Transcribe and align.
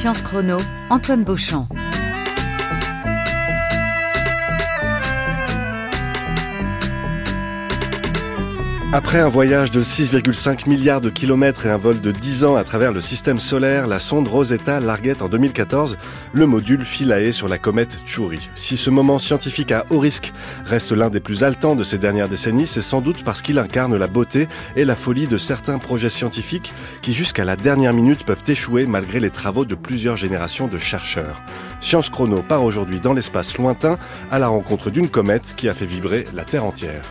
Science 0.00 0.22
Chrono, 0.22 0.56
Antoine 0.88 1.24
Beauchamp. 1.24 1.79
Après 8.92 9.20
un 9.20 9.28
voyage 9.28 9.70
de 9.70 9.82
6,5 9.82 10.68
milliards 10.68 11.00
de 11.00 11.10
kilomètres 11.10 11.64
et 11.64 11.70
un 11.70 11.78
vol 11.78 12.00
de 12.00 12.10
10 12.10 12.44
ans 12.44 12.56
à 12.56 12.64
travers 12.64 12.90
le 12.90 13.00
système 13.00 13.38
solaire, 13.38 13.86
la 13.86 14.00
sonde 14.00 14.26
Rosetta 14.26 14.80
larguait 14.80 15.22
en 15.22 15.28
2014 15.28 15.96
le 16.32 16.46
module 16.46 16.84
Philae 16.84 17.30
sur 17.30 17.46
la 17.46 17.56
comète 17.56 17.98
Chury. 18.04 18.50
Si 18.56 18.76
ce 18.76 18.90
moment 18.90 19.20
scientifique 19.20 19.70
à 19.70 19.86
haut 19.90 20.00
risque 20.00 20.32
reste 20.66 20.90
l'un 20.90 21.08
des 21.08 21.20
plus 21.20 21.44
haletants 21.44 21.76
de 21.76 21.84
ces 21.84 21.98
dernières 21.98 22.28
décennies, 22.28 22.66
c'est 22.66 22.80
sans 22.80 23.00
doute 23.00 23.22
parce 23.22 23.42
qu'il 23.42 23.60
incarne 23.60 23.96
la 23.96 24.08
beauté 24.08 24.48
et 24.74 24.84
la 24.84 24.96
folie 24.96 25.28
de 25.28 25.38
certains 25.38 25.78
projets 25.78 26.10
scientifiques 26.10 26.72
qui 27.00 27.12
jusqu'à 27.12 27.44
la 27.44 27.54
dernière 27.54 27.94
minute 27.94 28.24
peuvent 28.24 28.42
échouer 28.48 28.86
malgré 28.86 29.20
les 29.20 29.30
travaux 29.30 29.64
de 29.64 29.76
plusieurs 29.76 30.16
générations 30.16 30.66
de 30.66 30.78
chercheurs. 30.78 31.40
Science 31.78 32.10
Chrono 32.10 32.42
part 32.42 32.64
aujourd'hui 32.64 32.98
dans 32.98 33.12
l'espace 33.12 33.56
lointain 33.56 33.98
à 34.32 34.40
la 34.40 34.48
rencontre 34.48 34.90
d'une 34.90 35.08
comète 35.08 35.54
qui 35.56 35.68
a 35.68 35.74
fait 35.74 35.86
vibrer 35.86 36.24
la 36.34 36.44
Terre 36.44 36.64
entière. 36.64 37.04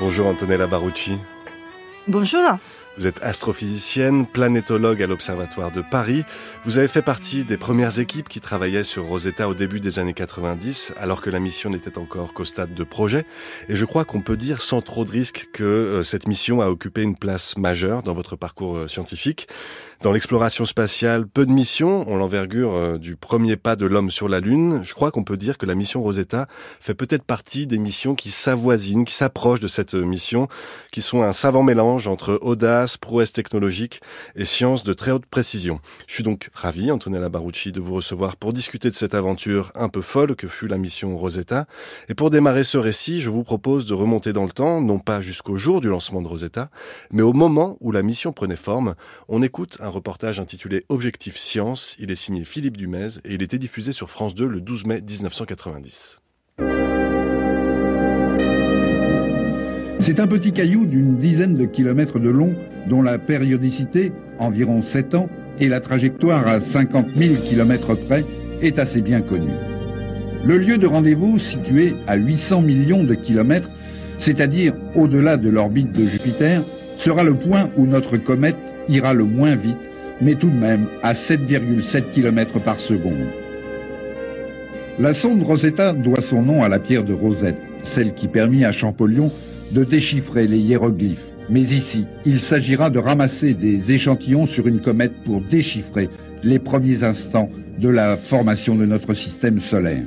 Bonjour 0.00 0.26
Antonella 0.26 0.66
Barucci. 0.66 1.18
Bonjour. 2.08 2.58
Vous 2.98 3.06
êtes 3.06 3.22
astrophysicienne, 3.22 4.26
planétologue 4.26 5.02
à 5.02 5.06
l'Observatoire 5.06 5.70
de 5.70 5.82
Paris. 5.82 6.24
Vous 6.64 6.78
avez 6.78 6.88
fait 6.88 7.02
partie 7.02 7.44
des 7.44 7.56
premières 7.56 7.98
équipes 7.98 8.28
qui 8.28 8.40
travaillaient 8.40 8.84
sur 8.84 9.04
Rosetta 9.04 9.48
au 9.48 9.54
début 9.54 9.80
des 9.80 9.98
années 9.98 10.12
90, 10.12 10.94
alors 10.96 11.20
que 11.20 11.30
la 11.30 11.40
mission 11.40 11.70
n'était 11.70 11.96
encore 11.96 12.32
qu'au 12.34 12.44
stade 12.44 12.74
de 12.74 12.84
projet. 12.84 13.24
Et 13.68 13.76
je 13.76 13.84
crois 13.84 14.04
qu'on 14.04 14.20
peut 14.20 14.36
dire 14.36 14.60
sans 14.60 14.80
trop 14.80 15.04
de 15.04 15.10
risque 15.10 15.48
que 15.52 15.64
euh, 15.64 16.02
cette 16.02 16.28
mission 16.28 16.60
a 16.60 16.68
occupé 16.68 17.02
une 17.02 17.16
place 17.16 17.56
majeure 17.56 18.02
dans 18.02 18.14
votre 18.14 18.36
parcours 18.36 18.76
euh, 18.76 18.88
scientifique. 18.88 19.48
Dans 20.02 20.12
l'exploration 20.12 20.64
spatiale, 20.64 21.26
peu 21.26 21.46
de 21.46 21.52
missions 21.52 22.08
ont 22.10 22.16
l'envergure 22.16 22.74
euh, 22.74 22.98
du 22.98 23.16
premier 23.16 23.56
pas 23.56 23.76
de 23.76 23.86
l'homme 23.86 24.10
sur 24.10 24.28
la 24.28 24.40
Lune. 24.40 24.80
Je 24.82 24.92
crois 24.92 25.10
qu'on 25.10 25.24
peut 25.24 25.36
dire 25.36 25.56
que 25.56 25.66
la 25.66 25.74
mission 25.74 26.02
Rosetta 26.02 26.46
fait 26.80 26.94
peut-être 26.94 27.22
partie 27.22 27.66
des 27.66 27.78
missions 27.78 28.14
qui 28.14 28.30
s'avoisinent, 28.30 29.04
qui 29.04 29.14
s'approchent 29.14 29.60
de 29.60 29.68
cette 29.68 29.94
mission, 29.94 30.48
qui 30.92 31.00
sont 31.00 31.22
un 31.22 31.32
savant 31.32 31.62
mélange 31.62 32.08
entre 32.08 32.38
audace, 32.42 32.96
prouesse 32.96 33.32
technologique 33.32 34.00
et 34.36 34.44
science 34.44 34.84
de 34.84 34.92
très 34.92 35.10
haute 35.10 35.26
précision. 35.26 35.80
Je 36.06 36.14
suis 36.14 36.24
donc 36.24 36.50
ravi, 36.52 36.90
Antonella 36.90 37.28
Barucci, 37.28 37.72
de 37.72 37.80
vous 37.80 37.94
recevoir 37.94 38.36
pour 38.36 38.52
discuter 38.52 38.90
de 38.90 38.96
cette 38.96 39.14
aventure 39.14 39.70
un 39.74 39.88
peu 39.88 40.02
folle 40.02 40.36
que 40.36 40.48
fut 40.48 40.66
la 40.66 40.78
mission 40.78 41.16
Rosetta. 41.16 41.66
Et 42.08 42.14
pour 42.14 42.30
démarrer 42.30 42.64
ce 42.64 42.78
récit, 42.78 43.20
je 43.20 43.30
vous 43.30 43.44
propose 43.44 43.86
de 43.86 43.94
remonter 43.94 44.32
dans 44.32 44.44
le 44.44 44.52
temps, 44.52 44.80
non 44.80 44.98
pas 44.98 45.20
jusqu'au 45.20 45.56
jour 45.56 45.80
du 45.80 45.88
lancement 45.88 46.20
de 46.20 46.28
Rosetta, 46.28 46.70
mais 47.10 47.22
au 47.22 47.32
moment 47.32 47.76
où 47.80 47.92
la 47.92 48.02
mission 48.02 48.32
prenait 48.32 48.56
forme. 48.56 48.94
On 49.28 49.42
écoute 49.42 49.78
un 49.84 49.90
reportage 49.90 50.40
intitulé 50.40 50.82
Objectif 50.88 51.36
Science. 51.36 51.94
Il 51.98 52.10
est 52.10 52.16
signé 52.16 52.44
Philippe 52.44 52.76
Dumez 52.76 53.18
et 53.24 53.34
il 53.34 53.42
était 53.42 53.58
diffusé 53.58 53.92
sur 53.92 54.08
France 54.08 54.34
2 54.34 54.46
le 54.46 54.60
12 54.60 54.86
mai 54.86 55.02
1990. 55.02 56.20
C'est 60.00 60.20
un 60.20 60.26
petit 60.26 60.52
caillou 60.52 60.86
d'une 60.86 61.18
dizaine 61.18 61.56
de 61.56 61.66
kilomètres 61.66 62.18
de 62.18 62.30
long 62.30 62.54
dont 62.88 63.02
la 63.02 63.18
périodicité, 63.18 64.12
environ 64.38 64.82
7 64.82 65.14
ans, 65.14 65.28
et 65.58 65.68
la 65.68 65.80
trajectoire 65.80 66.46
à 66.46 66.60
50 66.72 67.06
000 67.14 67.42
kilomètres 67.48 67.94
près 68.06 68.24
est 68.60 68.78
assez 68.78 69.00
bien 69.00 69.20
connue. 69.22 69.54
Le 70.44 70.58
lieu 70.58 70.78
de 70.78 70.86
rendez-vous, 70.86 71.38
situé 71.38 71.94
à 72.06 72.16
800 72.16 72.62
millions 72.62 73.04
de 73.04 73.14
kilomètres, 73.14 73.70
c'est-à-dire 74.18 74.74
au-delà 74.94 75.36
de 75.36 75.48
l'orbite 75.48 75.92
de 75.92 76.06
Jupiter, 76.06 76.64
sera 76.98 77.22
le 77.22 77.38
point 77.38 77.70
où 77.76 77.86
notre 77.86 78.16
comète 78.16 78.73
ira 78.88 79.14
le 79.14 79.24
moins 79.24 79.56
vite, 79.56 79.76
mais 80.20 80.34
tout 80.34 80.50
de 80.50 80.56
même 80.56 80.86
à 81.02 81.14
7,7 81.14 82.12
km 82.14 82.60
par 82.60 82.78
seconde. 82.80 83.26
La 84.98 85.12
sonde 85.14 85.42
Rosetta 85.42 85.92
doit 85.92 86.22
son 86.22 86.42
nom 86.42 86.62
à 86.62 86.68
la 86.68 86.78
pierre 86.78 87.04
de 87.04 87.12
Rosette, 87.12 87.60
celle 87.94 88.14
qui 88.14 88.28
permit 88.28 88.64
à 88.64 88.72
Champollion 88.72 89.30
de 89.72 89.84
déchiffrer 89.84 90.46
les 90.46 90.58
hiéroglyphes. 90.58 91.18
Mais 91.50 91.62
ici, 91.62 92.06
il 92.24 92.40
s'agira 92.40 92.90
de 92.90 92.98
ramasser 92.98 93.54
des 93.54 93.90
échantillons 93.90 94.46
sur 94.46 94.66
une 94.66 94.80
comète 94.80 95.12
pour 95.24 95.40
déchiffrer 95.40 96.08
les 96.42 96.58
premiers 96.58 97.02
instants 97.02 97.50
de 97.78 97.88
la 97.88 98.16
formation 98.16 98.76
de 98.76 98.86
notre 98.86 99.14
système 99.14 99.60
solaire. 99.60 100.04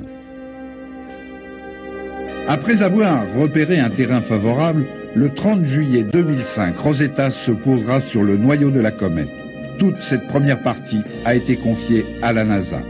Après 2.48 2.80
avoir 2.80 3.34
repéré 3.34 3.78
un 3.78 3.90
terrain 3.90 4.22
favorable, 4.22 4.86
le 5.18 5.30
30 5.30 5.66
juillet 5.66 6.04
2005, 6.12 6.78
Rosetta 6.78 7.32
se 7.32 7.50
posera 7.50 8.00
sur 8.02 8.22
le 8.22 8.36
noyau 8.36 8.70
de 8.70 8.78
la 8.78 8.92
comète. 8.92 9.28
Toute 9.76 9.96
cette 10.08 10.28
première 10.28 10.62
partie 10.62 11.00
a 11.24 11.34
été 11.34 11.56
confiée 11.56 12.04
à 12.22 12.32
la 12.32 12.44
NASA. 12.44 12.80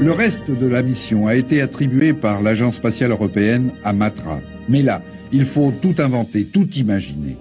Le 0.00 0.10
reste 0.10 0.50
de 0.50 0.66
la 0.66 0.82
mission 0.82 1.28
a 1.28 1.36
été 1.36 1.60
attribué 1.62 2.12
par 2.12 2.42
l'Agence 2.42 2.74
spatiale 2.74 3.12
européenne 3.12 3.70
à 3.84 3.92
Matra. 3.92 4.40
Mais 4.68 4.82
là, 4.82 5.00
il 5.30 5.46
faut 5.46 5.72
tout 5.80 5.94
inventer, 5.98 6.46
tout 6.52 6.68
imaginer. 6.74 7.36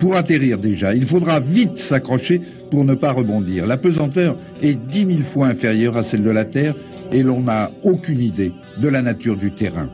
Pour 0.00 0.16
atterrir 0.16 0.58
déjà, 0.58 0.92
il 0.92 1.06
faudra 1.06 1.38
vite 1.38 1.78
s'accrocher 1.88 2.40
pour 2.72 2.84
ne 2.84 2.96
pas 2.96 3.12
rebondir. 3.12 3.66
La 3.66 3.76
pesanteur 3.76 4.36
est 4.60 4.74
dix 4.74 5.04
mille 5.04 5.26
fois 5.26 5.46
inférieure 5.46 5.96
à 5.96 6.02
celle 6.02 6.24
de 6.24 6.30
la 6.30 6.44
Terre 6.44 6.74
et 7.12 7.22
l'on 7.22 7.42
n'a 7.42 7.70
aucune 7.84 8.20
idée 8.20 8.50
de 8.82 8.88
la 8.88 9.00
nature 9.00 9.36
du 9.36 9.52
terrain. 9.52 9.88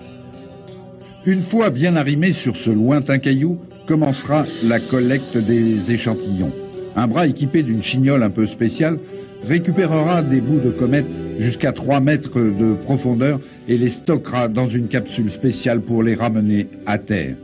Une 1.24 1.42
fois 1.42 1.70
bien 1.70 1.94
arrimé 1.94 2.32
sur 2.32 2.56
ce 2.56 2.70
lointain 2.70 3.18
caillou, 3.18 3.58
commencera 3.86 4.44
la 4.64 4.80
collecte 4.80 5.38
des 5.38 5.88
échantillons. 5.88 6.50
Un 6.96 7.06
bras 7.06 7.28
équipé 7.28 7.62
d'une 7.62 7.82
chignole 7.82 8.24
un 8.24 8.30
peu 8.30 8.48
spéciale 8.48 8.98
récupérera 9.44 10.22
des 10.22 10.40
bouts 10.40 10.58
de 10.58 10.70
comète 10.70 11.06
jusqu'à 11.38 11.70
3 11.70 12.00
mètres 12.00 12.40
de 12.40 12.74
profondeur 12.84 13.38
et 13.68 13.78
les 13.78 13.90
stockera 13.90 14.48
dans 14.48 14.68
une 14.68 14.88
capsule 14.88 15.30
spéciale 15.30 15.82
pour 15.82 16.02
les 16.02 16.16
ramener 16.16 16.66
à 16.86 16.98
terre. 16.98 17.36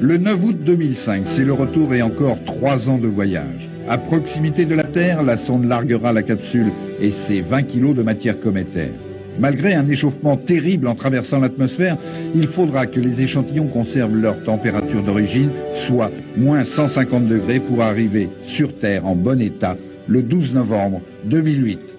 Le 0.00 0.18
9 0.18 0.44
août 0.44 0.56
2005, 0.64 1.24
c'est 1.34 1.44
le 1.44 1.52
retour 1.52 1.92
et 1.94 2.02
encore 2.02 2.38
3 2.44 2.88
ans 2.88 2.98
de 2.98 3.08
voyage. 3.08 3.68
À 3.88 3.98
proximité 3.98 4.66
de 4.66 4.76
la 4.76 4.84
Terre, 4.84 5.24
la 5.24 5.38
sonde 5.38 5.64
larguera 5.64 6.12
la 6.12 6.22
capsule 6.22 6.70
et 7.00 7.12
ses 7.26 7.40
20 7.40 7.62
kilos 7.64 7.96
de 7.96 8.02
matière 8.02 8.38
cométaire. 8.38 9.07
Malgré 9.38 9.74
un 9.74 9.88
échauffement 9.88 10.36
terrible 10.36 10.88
en 10.88 10.94
traversant 10.94 11.38
l'atmosphère, 11.38 11.96
il 12.34 12.48
faudra 12.48 12.86
que 12.86 12.98
les 12.98 13.20
échantillons 13.20 13.68
conservent 13.68 14.16
leur 14.16 14.42
température 14.44 15.02
d'origine, 15.02 15.50
soit 15.86 16.10
moins 16.36 16.64
150 16.64 17.28
degrés 17.28 17.60
pour 17.60 17.82
arriver 17.82 18.28
sur 18.46 18.74
Terre 18.78 19.06
en 19.06 19.14
bon 19.14 19.40
état 19.40 19.76
le 20.08 20.22
12 20.22 20.54
novembre 20.54 21.00
2008. 21.24 21.97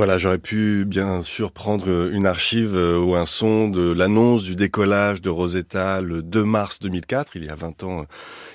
Voilà, 0.00 0.16
j'aurais 0.16 0.38
pu 0.38 0.86
bien 0.86 1.20
sûr 1.20 1.52
prendre 1.52 2.08
une 2.10 2.24
archive 2.24 2.74
euh, 2.74 2.98
ou 2.98 3.16
un 3.16 3.26
son 3.26 3.68
de 3.68 3.92
l'annonce 3.92 4.44
du 4.44 4.56
décollage 4.56 5.20
de 5.20 5.28
Rosetta 5.28 6.00
le 6.00 6.22
2 6.22 6.42
mars 6.42 6.78
2004, 6.78 7.36
il 7.36 7.44
y 7.44 7.50
a 7.50 7.54
20 7.54 7.82
ans, 7.82 8.06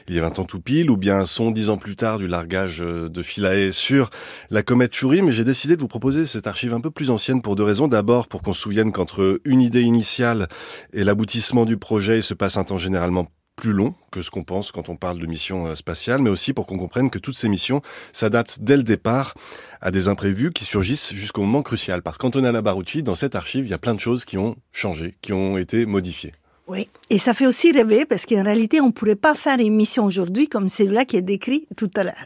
il 0.07 0.15
y 0.15 0.17
a 0.17 0.23
20 0.23 0.39
ans 0.39 0.43
tout 0.45 0.59
pile, 0.59 0.89
ou 0.89 0.97
bien 0.97 1.19
un 1.19 1.25
son 1.25 1.51
dix 1.51 1.69
ans 1.69 1.77
plus 1.77 1.95
tard 1.95 2.17
du 2.17 2.25
largage 2.25 2.81
euh, 2.81 3.09
de 3.09 3.21
Philae 3.21 3.71
sur 3.71 4.09
la 4.49 4.63
comète 4.63 4.95
Chury, 4.95 5.21
mais 5.21 5.33
j'ai 5.33 5.43
décidé 5.43 5.75
de 5.75 5.81
vous 5.81 5.87
proposer 5.87 6.25
cette 6.25 6.47
archive 6.47 6.73
un 6.73 6.81
peu 6.81 6.89
plus 6.89 7.11
ancienne 7.11 7.43
pour 7.43 7.55
deux 7.55 7.61
raisons. 7.61 7.87
D'abord, 7.87 8.27
pour 8.27 8.41
qu'on 8.41 8.53
se 8.53 8.61
souvienne 8.61 8.91
qu'entre 8.91 9.39
une 9.45 9.61
idée 9.61 9.83
initiale 9.83 10.47
et 10.93 11.03
l'aboutissement 11.03 11.65
du 11.65 11.77
projet, 11.77 12.17
il 12.17 12.23
se 12.23 12.33
passe 12.33 12.57
un 12.57 12.63
temps 12.63 12.79
généralement 12.79 13.27
plus 13.55 13.71
long 13.71 13.95
que 14.11 14.21
ce 14.21 14.29
qu'on 14.29 14.43
pense 14.43 14.71
quand 14.71 14.89
on 14.89 14.95
parle 14.95 15.19
de 15.19 15.25
mission 15.25 15.67
euh, 15.67 15.75
spatiale, 15.75 16.21
mais 16.21 16.29
aussi 16.29 16.53
pour 16.53 16.65
qu'on 16.65 16.77
comprenne 16.77 17.09
que 17.09 17.19
toutes 17.19 17.37
ces 17.37 17.49
missions 17.49 17.81
s'adaptent 18.11 18.59
dès 18.61 18.77
le 18.77 18.83
départ 18.83 19.33
à 19.81 19.91
des 19.91 20.07
imprévus 20.07 20.51
qui 20.51 20.65
surgissent 20.65 21.13
jusqu'au 21.13 21.41
moment 21.41 21.61
crucial. 21.61 22.01
Parce 22.01 22.17
qu'Antonella 22.17 22.61
Barucci, 22.61 23.03
dans 23.03 23.15
cette 23.15 23.35
archive, 23.35 23.65
il 23.65 23.69
y 23.69 23.73
a 23.73 23.77
plein 23.77 23.93
de 23.93 23.99
choses 23.99 24.25
qui 24.25 24.37
ont 24.37 24.55
changé, 24.71 25.15
qui 25.21 25.33
ont 25.33 25.57
été 25.57 25.85
modifiées. 25.85 26.33
Oui, 26.67 26.87
et 27.09 27.19
ça 27.19 27.33
fait 27.33 27.45
aussi 27.45 27.71
rêver 27.71 28.05
parce 28.05 28.25
qu'en 28.25 28.43
réalité, 28.43 28.81
on 28.81 28.87
ne 28.87 28.91
pourrait 28.91 29.15
pas 29.15 29.35
faire 29.35 29.59
une 29.59 29.75
mission 29.75 30.03
aujourd'hui 30.03 30.47
comme 30.47 30.67
celui-là 30.67 31.05
qui 31.05 31.17
est 31.17 31.21
décrit 31.21 31.67
tout 31.77 31.91
à 31.95 32.03
l'heure. 32.03 32.25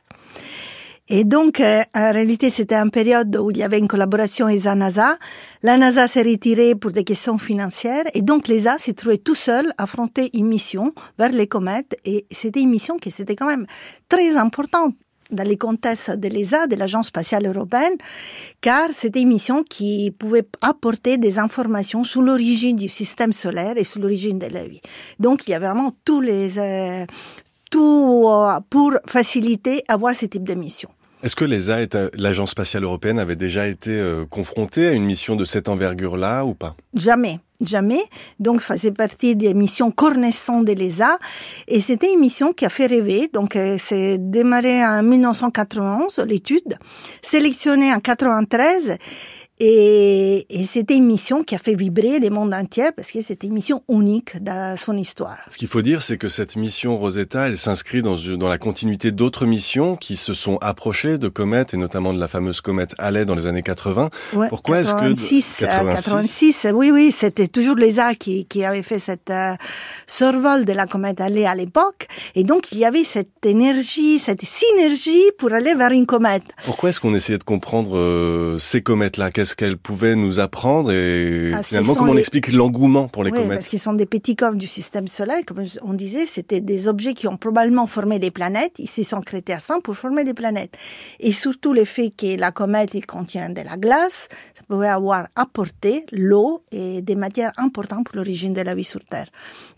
Et 1.11 1.23
donc, 1.23 1.59
euh, 1.59 1.81
en 1.95 2.11
réalité, 2.11 2.51
c'était 2.51 2.75
une 2.75 2.91
période 2.91 3.35
où 3.35 3.49
il 3.49 3.57
y 3.57 3.63
avait 3.63 3.79
une 3.79 3.87
collaboration 3.87 4.47
ESA-NASA. 4.47 5.17
La 5.63 5.77
NASA 5.77 6.07
s'est 6.07 6.21
retirée 6.21 6.75
pour 6.75 6.91
des 6.91 7.03
questions 7.03 7.39
financières 7.39 8.05
et 8.13 8.21
donc 8.21 8.47
l'ESA 8.47 8.77
s'est 8.77 8.93
trouvé 8.93 9.17
tout 9.17 9.33
seul 9.33 9.73
à 9.77 9.83
affronter 9.83 10.29
une 10.37 10.47
mission 10.47 10.93
vers 11.17 11.31
les 11.31 11.47
comètes 11.47 11.97
et 12.05 12.27
c'était 12.29 12.61
une 12.61 12.69
mission 12.69 12.97
qui 12.97 13.09
c'était 13.09 13.35
quand 13.35 13.47
même 13.47 13.65
très 14.07 14.37
importante 14.37 14.93
dans 15.31 15.43
les 15.43 15.57
contextes 15.57 16.11
de 16.11 16.27
l'ESA, 16.27 16.67
de 16.67 16.75
l'Agence 16.75 17.07
spatiale 17.07 17.45
européenne, 17.47 17.93
car 18.61 18.89
c'était 18.91 19.21
une 19.21 19.29
mission 19.29 19.63
qui 19.63 20.11
pouvait 20.11 20.45
apporter 20.61 21.17
des 21.17 21.39
informations 21.39 22.03
sur 22.03 22.21
l'origine 22.21 22.75
du 22.75 22.87
système 22.87 23.33
solaire 23.33 23.77
et 23.77 23.83
sur 23.83 23.99
l'origine 23.99 24.39
de 24.39 24.47
la 24.47 24.67
vie. 24.67 24.81
Donc, 25.19 25.47
il 25.47 25.51
y 25.51 25.53
a 25.53 25.59
vraiment 25.59 25.91
tous 26.03 26.21
les, 26.21 26.57
euh, 26.57 27.05
tout 27.69 28.25
euh, 28.27 28.59
pour 28.69 28.93
faciliter 29.05 29.83
avoir 29.87 30.15
ce 30.15 30.25
type 30.25 30.43
de 30.43 30.55
mission. 30.55 30.89
Est-ce 31.21 31.35
que 31.35 31.43
l'ESA, 31.43 31.79
l'Agence 32.13 32.51
spatiale 32.51 32.85
européenne, 32.85 33.19
avait 33.19 33.35
déjà 33.35 33.67
été 33.67 33.91
euh, 33.91 34.25
confrontée 34.25 34.87
à 34.87 34.93
une 34.93 35.03
mission 35.03 35.35
de 35.35 35.43
cette 35.43 35.67
envergure-là 35.67 36.45
ou 36.45 36.53
pas? 36.53 36.77
Jamais. 36.93 37.39
jamais. 37.59 38.01
Donc, 38.39 38.61
faisait 38.61 38.91
partie 38.91 39.35
des 39.35 39.53
missions 39.53 39.91
Cornesson 39.91 40.61
de 40.61 40.71
l'ESA. 40.71 41.19
Et 41.67 41.81
c'était 41.81 42.13
une 42.13 42.21
mission 42.21 42.53
qui 42.53 42.65
a 42.65 42.69
fait 42.69 42.85
rêver. 42.85 43.29
Donc, 43.33 43.57
euh, 43.57 43.77
c'est 43.77 44.17
démarré 44.17 44.81
en 44.85 45.03
1991, 45.03 46.19
l'étude, 46.19 46.77
sélectionnée 47.21 47.93
en 47.93 47.99
93 47.99 48.97
et, 49.59 50.45
et 50.49 50.63
c'était 50.63 50.95
une 50.95 51.05
mission 51.05 51.43
qui 51.43 51.53
a 51.53 51.57
fait 51.57 51.75
vibrer 51.75 52.19
les 52.19 52.29
mondes 52.29 52.53
entiers 52.53 52.91
parce 52.95 53.11
que 53.11 53.21
c'était 53.21 53.47
une 53.47 53.53
mission 53.53 53.83
unique 53.89 54.41
dans 54.41 54.77
son 54.77 54.97
histoire. 54.97 55.37
Ce 55.49 55.57
qu'il 55.57 55.67
faut 55.67 55.81
dire, 55.81 56.01
c'est 56.01 56.17
que 56.17 56.29
cette 56.29 56.55
mission 56.55 56.97
Rosetta, 56.97 57.47
elle 57.47 57.57
s'inscrit 57.57 58.01
dans, 58.01 58.15
dans 58.15 58.47
la 58.47 58.57
continuité 58.57 59.11
d'autres 59.11 59.45
missions 59.45 59.97
qui 59.97 60.15
se 60.15 60.33
sont 60.33 60.57
approchées 60.61 61.17
de 61.17 61.27
comètes 61.27 61.73
et 61.73 61.77
notamment 61.77 62.13
de 62.13 62.19
la 62.19 62.27
fameuse 62.29 62.61
comète 62.61 62.95
Halley 62.99 63.25
dans 63.25 63.35
les 63.35 63.47
années 63.47 63.63
80. 63.63 64.09
Ouais, 64.33 64.47
Pourquoi 64.47 64.79
est-ce 64.79 64.93
que 64.93 64.99
86, 64.99 65.65
86, 65.67 66.67
oui, 66.73 66.91
oui, 66.91 67.11
c'était 67.11 67.47
toujours 67.47 67.75
l'ESA 67.75 68.15
qui, 68.15 68.45
qui 68.45 68.63
avait 68.63 68.83
fait 68.83 68.99
cette 68.99 69.29
euh, 69.29 69.55
survol 70.07 70.65
de 70.65 70.73
la 70.73 70.85
comète 70.85 71.19
Halley 71.19 71.45
à 71.45 71.55
l'époque, 71.55 72.07
et 72.35 72.43
donc 72.43 72.71
il 72.71 72.77
y 72.77 72.85
avait 72.85 73.03
cette 73.03 73.45
énergie, 73.45 74.19
cette 74.19 74.43
synergie 74.43 75.23
pour 75.37 75.51
aller 75.51 75.75
vers 75.75 75.91
une 75.91 76.05
comète. 76.05 76.43
Pourquoi 76.65 76.89
est-ce 76.89 76.99
qu'on 76.99 77.13
essayait 77.13 77.37
de 77.37 77.43
comprendre 77.43 77.97
euh, 77.97 78.57
ces 78.57 78.81
comètes-là? 78.81 79.31
Qu'est-ce 79.49 79.55
qu'elles 79.55 79.77
pouvaient 79.77 80.15
nous 80.15 80.39
apprendre 80.39 80.91
et 80.91 81.49
Ah, 81.51 81.63
ce 81.63 81.69
finalement 81.69 81.95
comment 81.95 82.11
on 82.11 82.13
les- 82.13 82.19
explique 82.19 82.51
l'engouement 82.51 83.07
pour 83.07 83.23
les 83.23 83.31
Oui, 83.31 83.37
comètes 83.39 83.53
parce 83.57 83.67
qu'ils 83.67 83.79
sont 83.79 83.93
des 83.93 84.05
petits 84.05 84.35
corps 84.35 84.53
du 84.53 84.67
système 84.67 85.07
solaire, 85.07 85.41
comme 85.43 85.63
on 85.81 85.93
disait, 85.93 86.27
c'était 86.27 86.61
des 86.61 86.87
objets 86.87 87.15
qui 87.15 87.27
ont 87.27 87.35
probablement 87.35 87.87
formé 87.87 88.19
les 88.19 88.29
planètes. 88.29 88.73
Ils 88.77 88.87
se 88.87 89.01
sont 89.01 89.21
créés 89.21 89.41
ensemble 89.55 89.81
pour 89.81 89.95
former 89.97 90.23
les 90.23 90.35
planètes. 90.35 90.75
Et 91.19 91.31
surtout 91.31 91.73
le 91.73 91.83
fait 91.83 92.11
que 92.15 92.37
la 92.39 92.51
comète 92.51 92.93
il 92.93 93.07
contient 93.07 93.49
de 93.49 93.61
la 93.61 93.75
glace, 93.77 94.27
ça 94.55 94.61
pouvait 94.67 94.87
avoir 94.87 95.29
apporté 95.35 96.05
l'eau 96.11 96.61
et 96.71 97.01
des 97.01 97.15
matières 97.15 97.51
importantes 97.57 98.05
pour 98.05 98.17
l'origine 98.17 98.53
de 98.53 98.61
la 98.61 98.75
vie 98.75 98.83
sur 98.83 99.03
Terre. 99.03 99.29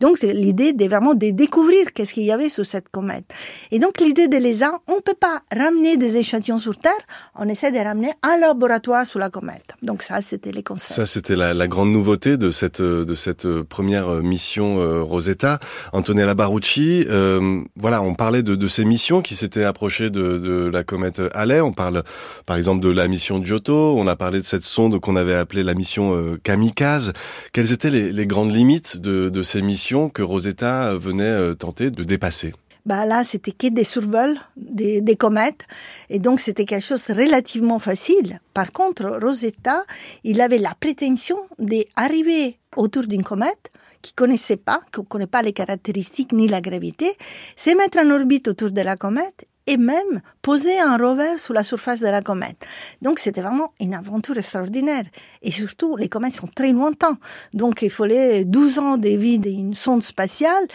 Donc 0.01 0.19
l'idée 0.21 0.73
de 0.73 0.85
vraiment 0.85 1.13
de 1.13 1.29
découvrir 1.29 1.93
qu'est-ce 1.93 2.11
qu'il 2.13 2.23
y 2.25 2.33
avait 2.33 2.49
sur 2.49 2.65
cette 2.65 2.89
comète. 2.89 3.23
Et 3.71 3.79
donc 3.79 4.01
l'idée 4.01 4.27
de 4.27 4.35
l'ESA, 4.35 4.81
on 4.87 4.99
peut 4.99 5.13
pas 5.17 5.43
ramener 5.55 5.95
des 5.95 6.17
échantillons 6.17 6.59
sur 6.59 6.77
Terre, 6.77 6.91
on 7.35 7.47
essaie 7.47 7.71
de 7.71 7.77
ramener 7.79 8.11
un 8.21 8.35
laboratoire 8.37 9.07
sur 9.07 9.19
la 9.19 9.29
comète. 9.29 9.60
Donc 9.81 10.03
ça, 10.03 10.21
c'était 10.21 10.51
les 10.51 10.63
concepts. 10.63 10.93
Ça, 10.93 11.05
c'était 11.05 11.35
la, 11.35 11.67
grande 11.67 11.91
nouveauté 11.91 12.37
de 12.37 12.51
cette 12.51 12.81
de 12.81 13.15
cette 13.15 13.47
première 13.63 14.21
mission 14.21 14.79
euh, 14.79 15.01
Rosetta. 15.01 15.59
Antonella 15.93 16.33
Barucci, 16.33 17.05
euh, 17.09 17.61
voilà, 17.75 18.01
on 18.01 18.13
parlait 18.13 18.43
de, 18.43 18.67
ces 18.67 18.85
missions 18.85 19.21
qui 19.21 19.35
s'étaient 19.35 19.63
approchées 19.63 20.09
de, 20.09 20.69
la 20.71 20.83
comète 20.83 21.21
Halley. 21.33 21.61
On 21.61 21.73
parle, 21.73 22.03
par 22.45 22.57
exemple, 22.57 22.81
de 22.81 22.89
la 22.89 23.07
mission 23.07 23.43
Giotto. 23.43 23.95
On 23.97 24.07
a 24.07 24.15
parlé 24.15 24.39
de 24.39 24.45
cette 24.45 24.63
sonde 24.63 24.99
qu'on 24.99 25.15
avait 25.15 25.35
appelée 25.35 25.63
la 25.63 25.73
mission 25.73 26.15
euh, 26.15 26.39
Kamikaze. 26.41 27.13
Quelles 27.53 27.73
étaient 27.73 27.89
les, 27.89 28.27
grandes 28.27 28.53
limites 28.53 28.97
de, 28.97 29.41
ces 29.41 29.61
missions 29.61 30.09
que 30.09 30.21
Rosetta 30.21 30.95
venait 30.95 31.55
tenter 31.55 31.89
de 31.89 32.03
dépasser? 32.03 32.53
Bah 32.85 33.05
là, 33.05 33.23
c'était 33.23 33.51
que 33.51 33.67
des 33.67 33.83
survols 33.83 34.37
des, 34.57 35.15
comètes. 35.15 35.67
Et 36.09 36.19
donc, 36.19 36.39
c'était 36.39 36.65
quelque 36.65 36.83
chose 36.85 37.05
de 37.05 37.13
relativement 37.13 37.79
facile. 37.79 38.39
Par 38.53 38.71
contre, 38.71 39.19
Rosetta, 39.21 39.83
il 40.23 40.41
avait 40.41 40.57
la 40.57 40.73
prétention 40.73 41.37
d'arriver 41.59 42.57
autour 42.75 43.03
d'une 43.03 43.23
comète 43.23 43.71
qu'il 44.01 44.15
connaissait 44.15 44.57
pas, 44.57 44.81
qu'on 44.91 45.03
connaît 45.03 45.27
pas 45.27 45.43
les 45.43 45.53
caractéristiques 45.53 46.33
ni 46.33 46.47
la 46.47 46.59
gravité, 46.59 47.15
se 47.55 47.69
mettre 47.77 47.99
en 47.99 48.09
orbite 48.09 48.47
autour 48.47 48.71
de 48.71 48.81
la 48.81 48.95
comète 48.95 49.45
et 49.67 49.77
même 49.77 50.21
poser 50.41 50.79
un 50.79 50.97
rover 50.97 51.37
sur 51.37 51.53
la 51.53 51.63
surface 51.63 51.99
de 51.99 52.07
la 52.07 52.21
comète. 52.21 52.65
Donc 53.01 53.19
c'était 53.19 53.41
vraiment 53.41 53.73
une 53.79 53.93
aventure 53.93 54.37
extraordinaire. 54.37 55.03
Et 55.43 55.51
surtout, 55.51 55.95
les 55.97 56.09
comètes 56.09 56.35
sont 56.35 56.47
très 56.47 56.71
lointains. 56.71 57.17
Donc 57.53 57.81
il 57.81 57.91
fallait 57.91 58.43
12 58.43 58.79
ans 58.79 58.97
de 58.97 59.09
vie 59.09 59.39
d'une 59.39 59.73
sonde 59.73 60.03
spatiale 60.03 60.67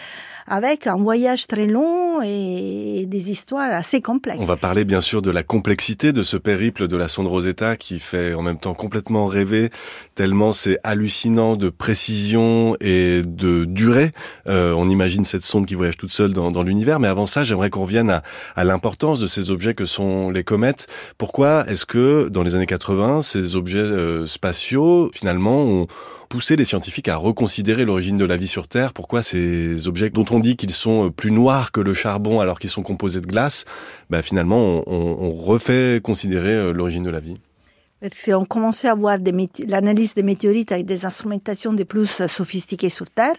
avec 0.47 0.87
un 0.87 0.95
voyage 0.95 1.47
très 1.47 1.67
long 1.67 2.21
et 2.23 3.05
des 3.07 3.29
histoires 3.29 3.69
assez 3.69 4.01
complexes. 4.01 4.39
On 4.39 4.45
va 4.45 4.55
parler 4.55 4.85
bien 4.85 5.01
sûr 5.01 5.21
de 5.21 5.29
la 5.29 5.43
complexité 5.43 6.13
de 6.13 6.23
ce 6.23 6.37
périple 6.37 6.87
de 6.87 6.95
la 6.95 7.09
sonde 7.09 7.27
Rosetta 7.27 7.75
qui 7.75 7.99
fait 7.99 8.33
en 8.33 8.41
même 8.41 8.57
temps 8.57 8.73
complètement 8.73 9.27
rêver, 9.27 9.69
tellement 10.15 10.53
c'est 10.53 10.79
hallucinant 10.83 11.57
de 11.57 11.69
précision 11.69 12.77
et 12.79 13.23
de 13.23 13.65
durée. 13.65 14.11
Euh, 14.47 14.71
on 14.71 14.87
imagine 14.87 15.25
cette 15.25 15.43
sonde 15.43 15.65
qui 15.65 15.75
voyage 15.75 15.97
toute 15.97 16.13
seule 16.13 16.31
dans, 16.31 16.51
dans 16.51 16.63
l'univers, 16.63 16.99
mais 16.99 17.09
avant 17.09 17.27
ça, 17.27 17.43
j'aimerais 17.43 17.69
qu'on 17.69 17.81
revienne 17.81 18.09
à, 18.09 18.23
à 18.55 18.63
l'importance 18.77 19.19
de 19.19 19.25
ces 19.25 19.49
objets 19.49 19.73
que 19.73 19.87
sont 19.87 20.29
les 20.29 20.43
comètes. 20.43 20.85
Pourquoi 21.17 21.65
est-ce 21.67 21.87
que 21.87 22.29
dans 22.29 22.43
les 22.43 22.53
années 22.53 22.67
80, 22.67 23.23
ces 23.23 23.55
objets 23.55 23.79
euh, 23.79 24.27
spatiaux, 24.27 25.09
finalement, 25.15 25.63
ont 25.63 25.87
poussé 26.29 26.55
les 26.55 26.63
scientifiques 26.63 27.07
à 27.07 27.15
reconsidérer 27.15 27.85
l'origine 27.85 28.17
de 28.19 28.25
la 28.25 28.37
vie 28.37 28.47
sur 28.47 28.67
Terre? 28.67 28.93
Pourquoi 28.93 29.23
ces 29.23 29.87
objets 29.87 30.11
dont 30.11 30.25
on 30.29 30.39
dit 30.39 30.57
qu'ils 30.57 30.73
sont 30.73 31.09
plus 31.09 31.31
noirs 31.31 31.71
que 31.71 31.81
le 31.81 31.95
charbon 31.95 32.39
alors 32.39 32.59
qu'ils 32.59 32.69
sont 32.69 32.83
composés 32.83 33.19
de 33.19 33.25
glace, 33.25 33.65
bah 34.11 34.21
finalement 34.21 34.83
on 34.85 35.31
refait 35.31 35.99
considérer 36.03 36.53
euh, 36.53 36.71
l'origine 36.71 37.03
de 37.03 37.09
la 37.09 37.19
vie? 37.19 37.37
Parce 37.99 38.25
qu'on 38.25 38.45
commençait 38.45 38.87
à 38.87 38.93
voir 38.93 39.17
l'analyse 39.67 40.13
des 40.13 40.21
météorites 40.21 40.71
avec 40.71 40.85
des 40.85 41.03
instrumentations 41.05 41.73
de 41.73 41.83
plus 41.83 42.21
sophistiquées 42.27 42.89
sur 42.89 43.09
Terre. 43.09 43.33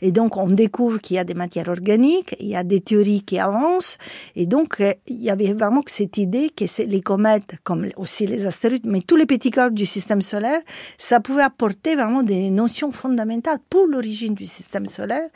Et 0.00 0.12
donc, 0.12 0.36
on 0.36 0.48
découvre 0.48 1.00
qu'il 1.00 1.16
y 1.16 1.18
a 1.18 1.24
des 1.24 1.34
matières 1.34 1.68
organiques, 1.68 2.36
il 2.38 2.46
y 2.46 2.54
a 2.54 2.62
des 2.62 2.80
théories 2.80 3.22
qui 3.22 3.40
avancent. 3.40 3.98
Et 4.36 4.46
donc, 4.46 4.80
euh, 4.80 4.92
il 5.08 5.20
y 5.20 5.28
avait 5.28 5.52
vraiment 5.54 5.82
cette 5.88 6.18
idée 6.18 6.50
que 6.50 6.64
les 6.84 7.00
comètes, 7.00 7.54
comme 7.64 7.88
aussi 7.96 8.28
les 8.28 8.46
astéroïdes, 8.46 8.86
mais 8.86 9.00
tous 9.00 9.16
les 9.16 9.26
petits 9.26 9.50
corps 9.50 9.72
du 9.72 9.84
système 9.84 10.22
solaire, 10.22 10.60
ça 10.98 11.18
pouvait 11.18 11.42
apporter 11.42 11.96
vraiment 11.96 12.22
des 12.22 12.50
notions 12.50 12.92
fondamentales 12.92 13.58
pour 13.68 13.88
l'origine 13.88 14.34
du 14.34 14.46
système 14.46 14.86
solaire 14.86 15.28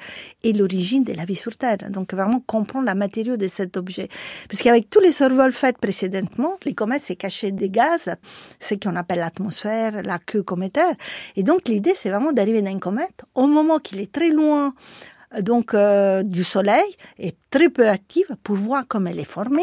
et 0.44 0.52
l'origine 0.52 1.02
de 1.02 1.12
la 1.12 1.24
vie 1.24 1.34
sur 1.34 1.56
Terre. 1.56 1.78
Donc, 1.90 2.14
vraiment 2.14 2.40
comprendre 2.46 2.86
la 2.86 2.94
matériau 2.94 3.36
de 3.36 3.48
cet 3.48 3.76
objet. 3.76 4.08
Parce 4.48 4.62
qu'avec 4.62 4.88
tous 4.90 5.00
les 5.00 5.10
survols 5.10 5.52
faits 5.52 5.78
précédemment, 5.78 6.56
les 6.64 6.74
comètes 6.74 7.02
s'est 7.02 7.16
caché 7.16 7.50
des 7.50 7.68
gaz, 7.68 8.08
ce 8.60 8.74
qu'on 8.74 8.96
appelle 8.96 9.18
l'atmosphère, 9.18 10.02
la 10.02 10.18
queue 10.18 10.42
cométaire. 10.42 10.94
Et 11.36 11.42
donc 11.42 11.68
l'idée, 11.68 11.94
c'est 11.94 12.10
vraiment 12.10 12.32
d'arriver 12.32 12.62
dans 12.62 12.70
une 12.70 12.80
comète 12.80 13.24
au 13.34 13.46
moment 13.46 13.78
qu'il 13.78 14.00
est 14.00 14.12
très 14.12 14.28
loin 14.28 14.74
donc 15.38 15.74
euh, 15.74 16.22
du 16.22 16.42
Soleil 16.42 16.96
et 17.18 17.34
très 17.50 17.68
peu 17.68 17.88
active 17.88 18.26
pour 18.42 18.56
voir 18.56 18.84
comment 18.88 19.10
elle 19.10 19.20
est 19.20 19.24
formée 19.24 19.62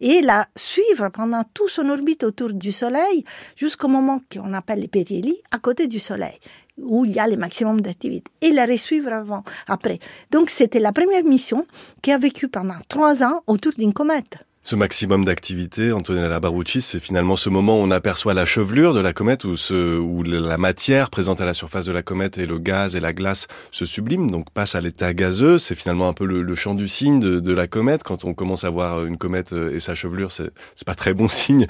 et 0.00 0.22
la 0.22 0.46
suivre 0.56 1.10
pendant 1.10 1.42
tout 1.52 1.68
son 1.68 1.90
orbite 1.90 2.24
autour 2.24 2.52
du 2.52 2.72
Soleil 2.72 3.24
jusqu'au 3.54 3.88
moment 3.88 4.22
qu'on 4.32 4.54
appelle 4.54 4.80
les 4.80 4.88
périhélies 4.88 5.42
à 5.50 5.58
côté 5.58 5.88
du 5.88 5.98
Soleil 5.98 6.38
où 6.78 7.04
il 7.04 7.12
y 7.12 7.18
a 7.18 7.26
le 7.26 7.36
maximum 7.36 7.80
d'activité 7.80 8.30
et 8.40 8.50
la 8.50 8.66
resuivre 8.66 9.12
avant, 9.12 9.44
après. 9.68 9.98
Donc 10.30 10.50
c'était 10.50 10.80
la 10.80 10.92
première 10.92 11.22
mission 11.22 11.66
qui 12.02 12.10
a 12.10 12.18
vécu 12.18 12.48
pendant 12.48 12.78
trois 12.88 13.22
ans 13.22 13.42
autour 13.46 13.72
d'une 13.76 13.92
comète. 13.92 14.38
Ce 14.66 14.76
maximum 14.76 15.26
d'activité, 15.26 15.92
Antonella 15.92 16.40
Barucci, 16.40 16.80
c'est 16.80 16.98
finalement 16.98 17.36
ce 17.36 17.50
moment 17.50 17.78
où 17.78 17.82
on 17.82 17.90
aperçoit 17.90 18.32
la 18.32 18.46
chevelure 18.46 18.94
de 18.94 19.00
la 19.00 19.12
comète, 19.12 19.44
où, 19.44 19.58
ce, 19.58 19.98
où 19.98 20.22
la 20.22 20.56
matière 20.56 21.10
présente 21.10 21.42
à 21.42 21.44
la 21.44 21.52
surface 21.52 21.84
de 21.84 21.92
la 21.92 22.00
comète 22.00 22.38
et 22.38 22.46
le 22.46 22.58
gaz 22.58 22.96
et 22.96 23.00
la 23.00 23.12
glace 23.12 23.46
se 23.72 23.84
subliment, 23.84 24.26
donc 24.26 24.48
passe 24.54 24.74
à 24.74 24.80
l'état 24.80 25.12
gazeux. 25.12 25.58
C'est 25.58 25.74
finalement 25.74 26.08
un 26.08 26.14
peu 26.14 26.24
le, 26.24 26.40
le 26.40 26.54
champ 26.54 26.72
du 26.72 26.88
signe 26.88 27.20
de, 27.20 27.40
de, 27.40 27.52
la 27.52 27.66
comète. 27.66 28.04
Quand 28.04 28.24
on 28.24 28.32
commence 28.32 28.64
à 28.64 28.70
voir 28.70 29.04
une 29.04 29.18
comète 29.18 29.52
et 29.52 29.80
sa 29.80 29.94
chevelure, 29.94 30.32
c'est 30.32 30.50
pas 30.86 30.94
très 30.94 31.12
bon 31.12 31.28
signe 31.28 31.66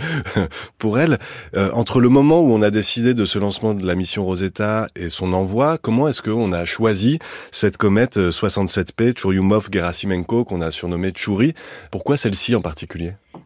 pour 0.78 1.00
elle. 1.00 1.18
Euh, 1.56 1.72
entre 1.72 2.00
le 2.00 2.08
moment 2.08 2.42
où 2.42 2.52
on 2.52 2.62
a 2.62 2.70
décidé 2.70 3.12
de 3.12 3.24
ce 3.24 3.40
lancement 3.40 3.74
de 3.74 3.84
la 3.84 3.96
mission 3.96 4.24
Rosetta 4.24 4.86
et 4.94 5.08
son 5.08 5.32
envoi, 5.32 5.78
comment 5.78 6.06
est-ce 6.06 6.22
qu'on 6.22 6.52
a 6.52 6.64
choisi 6.64 7.18
cette 7.50 7.76
comète 7.76 8.18
67P 8.18 9.14
Churyumov-Gerasimenko 9.14 10.44
qu'on 10.44 10.60
a 10.60 10.70
surnommée 10.70 11.10
Churi? 11.10 11.54
Pourquoi 11.90 12.16
celle-ci 12.16 12.54
en 12.54 12.60
particulier? 12.60 12.83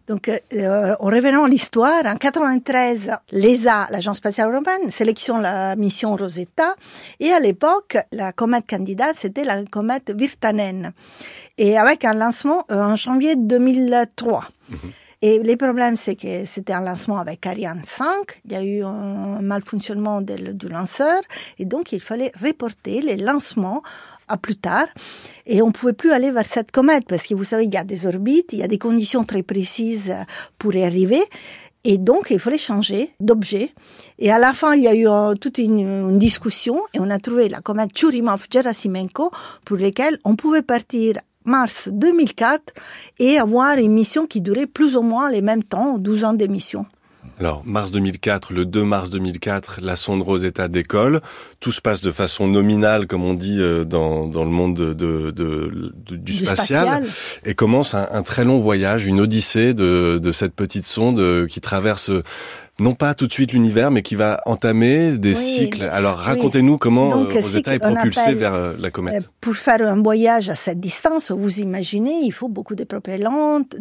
Donc, 0.07 0.29
euh, 0.29 0.97
en 0.99 1.07
revenant 1.07 1.45
à 1.45 1.49
l'histoire, 1.49 2.03
en 2.07 2.17
93, 2.17 3.11
l'ESA, 3.33 3.89
l'Agence 3.91 4.17
spatiale 4.17 4.51
européenne, 4.53 4.91
sélectionne 4.91 5.43
la 5.43 5.77
mission 5.77 6.17
Rosetta. 6.17 6.75
Et 7.21 7.31
à 7.31 7.41
l'époque, 7.41 7.99
la 8.13 8.33
comète 8.33 8.65
candidate, 8.67 9.17
c'était 9.17 9.45
la 9.45 9.65
comète 9.65 10.11
Virtanen. 10.17 10.93
Et 11.59 11.77
avec 11.77 12.05
un 12.05 12.15
lancement 12.15 12.65
euh, 12.71 12.83
en 12.83 12.97
janvier 12.97 13.37
2003. 13.37 14.49
Mm 14.71 14.75
-hmm. 14.75 14.79
Et 15.21 15.41
les 15.41 15.57
problèmes, 15.57 15.97
c'est 15.97 16.15
que 16.15 16.45
c'était 16.45 16.73
un 16.73 16.81
lancement 16.81 17.19
avec 17.19 17.45
Ariane 17.45 17.83
5. 17.85 18.41
Il 18.45 18.53
y 18.53 18.57
a 18.57 18.63
eu 18.63 18.85
un 18.85 19.41
malfonctionnement 19.43 20.21
du 20.21 20.69
lanceur. 20.69 21.21
Et 21.59 21.65
donc, 21.65 21.91
il 21.91 22.01
fallait 22.01 22.31
reporter 22.41 23.01
les 23.03 23.17
lancements 23.17 23.83
à 24.29 24.37
plus 24.37 24.57
tard. 24.57 24.87
Et 25.47 25.63
on 25.63 25.73
pouvait 25.73 25.93
plus 25.93 26.13
aller 26.13 26.31
vers 26.31 26.47
cette 26.47 26.71
comète 26.71 27.05
parce 27.09 27.27
que 27.27 27.35
vous 27.35 27.45
savez, 27.45 27.65
il 27.65 27.75
y 27.75 27.77
a 27.77 27.85
des 27.85 28.07
orbites, 28.07 28.53
il 28.53 28.59
y 28.59 28.63
a 28.63 28.69
des 28.69 28.79
conditions 28.79 29.25
très 29.25 29.43
précises 29.43 30.15
pour 30.59 30.75
y 30.75 30.85
arriver. 30.85 31.23
Et 31.85 31.97
donc, 31.97 32.29
il 32.31 32.39
fallait 32.39 32.59
changer 32.59 33.11
d'objet. 33.21 33.73
Et 34.19 34.31
à 34.31 34.39
la 34.39 34.53
fin, 34.53 34.75
il 34.75 34.83
y 34.83 34.89
a 34.89 34.95
eu 34.95 35.09
euh, 35.09 35.35
toute 35.35 35.59
une, 35.59 35.79
une, 35.79 36.19
discussion 36.19 36.81
et 36.93 37.01
on 37.01 37.09
a 37.09 37.19
trouvé 37.19 37.49
la 37.49 37.61
comète 37.61 37.93
Churyumov-Gerasimenko 37.95 39.31
pour 39.65 39.77
laquelle 39.77 40.19
on 40.25 40.35
pouvait 40.35 40.63
partir 40.63 41.15
mars 41.45 41.89
2004 41.91 42.75
et 43.21 43.39
avoir 43.39 43.79
une 43.79 43.93
mission 43.93 44.27
qui 44.27 44.41
durait 44.41 44.67
plus 44.67 44.97
ou 44.97 45.03
moins 45.03 45.31
les 45.31 45.41
mêmes 45.41 45.65
temps, 45.65 45.99
12 45.99 46.25
ans 46.25 46.33
d'émission. 46.35 46.85
Alors, 47.39 47.63
mars 47.65 47.91
2004, 47.93 48.53
le 48.53 48.65
2 48.65 48.85
mars 48.85 49.11
2004, 49.11 49.81
la 49.83 49.97
sonde 49.97 50.23
Rosetta 50.23 50.69
décolle. 50.69 51.21
Tout 51.61 51.73
se 51.73 51.81
passe 51.81 52.01
de 52.01 52.13
façon 52.13 52.49
nominale, 52.49 53.07
comme 53.07 53.25
on 53.25 53.35
dit 53.35 53.61
euh, 53.61 53.85
dans, 53.85 54.27
dans 54.27 54.45
le 54.45 54.51
monde 54.51 54.77
de, 54.77 54.93
de, 54.93 55.31
de, 55.31 56.17
du, 56.17 56.45
spatial, 56.45 57.05
et 57.45 57.55
commence 57.55 57.95
un, 57.95 58.09
un, 58.11 58.23
très 58.23 58.45
long 58.45 58.61
voyage, 58.61 59.07
une 59.07 59.21
odyssée 59.21 59.75
de, 59.75 60.19
de 60.23 60.33
cette 60.33 60.55
petite 60.55 60.85
sonde 60.85 61.21
euh, 61.21 61.47
qui 61.47 61.61
traverse 61.61 62.11
non 62.81 62.95
pas 62.95 63.15
tout 63.15 63.27
de 63.27 63.33
suite 63.33 63.53
l'univers, 63.53 63.91
mais 63.91 64.03
qui 64.03 64.15
va 64.15 64.41
entamer 64.47 65.19
des 65.19 65.35
cycles. 65.35 65.83
Alors 65.85 66.17
racontez-nous 66.17 66.79
comment 66.79 67.11
Donc, 67.11 67.33
Rosetta 67.33 67.75
est 67.75 67.79
propulsé 67.79 68.35
vers 68.35 68.55
euh, 68.55 68.75
la 68.79 68.91
comète. 68.91 69.25
Euh, 69.25 69.27
pour 69.41 69.57
faire 69.57 69.83
un 69.83 70.01
voyage 70.01 70.49
à 70.49 70.55
cette 70.55 70.79
distance, 70.79 71.33
vous 71.33 71.61
imaginez, 71.61 72.21
il 72.23 72.31
faut 72.31 72.49
beaucoup 72.49 72.77
de 72.77 72.85
propellantes 72.85 73.77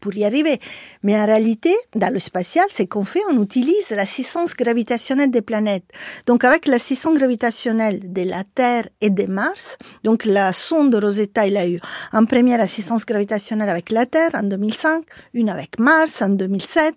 pour 0.00 0.14
y 0.14 0.24
arriver. 0.24 0.58
Mais 1.02 1.16
en 1.16 1.26
réalité, 1.26 1.74
dans 1.94 2.12
le 2.12 2.18
spatial, 2.18 2.66
c'est 2.70 2.86
qu'on 2.86 3.04
fait, 3.04 3.20
on 3.30 3.40
utilise 3.42 3.90
l'assistance 3.90 4.56
gravitationnelle 4.56 5.30
des 5.30 5.42
planètes. 5.42 5.84
Donc 6.26 6.44
avec 6.44 6.66
l'assistance 6.66 7.18
gravitationnelle 7.18 8.12
de 8.12 8.22
la 8.22 8.42
Terre 8.54 8.88
et 9.00 9.10
de 9.10 9.26
Mars, 9.26 9.78
donc 10.02 10.24
la 10.24 10.52
sonde 10.52 10.94
Rosetta, 10.94 11.46
il 11.46 11.56
a 11.56 11.68
eu 11.68 11.80
en 12.12 12.24
première 12.24 12.60
assistance 12.60 13.06
gravitationnelle 13.06 13.68
avec 13.68 13.90
la 13.90 14.06
Terre 14.06 14.30
en 14.34 14.42
2005, 14.42 15.04
une 15.34 15.50
avec 15.50 15.78
Mars 15.78 16.20
en 16.22 16.30
2007, 16.30 16.94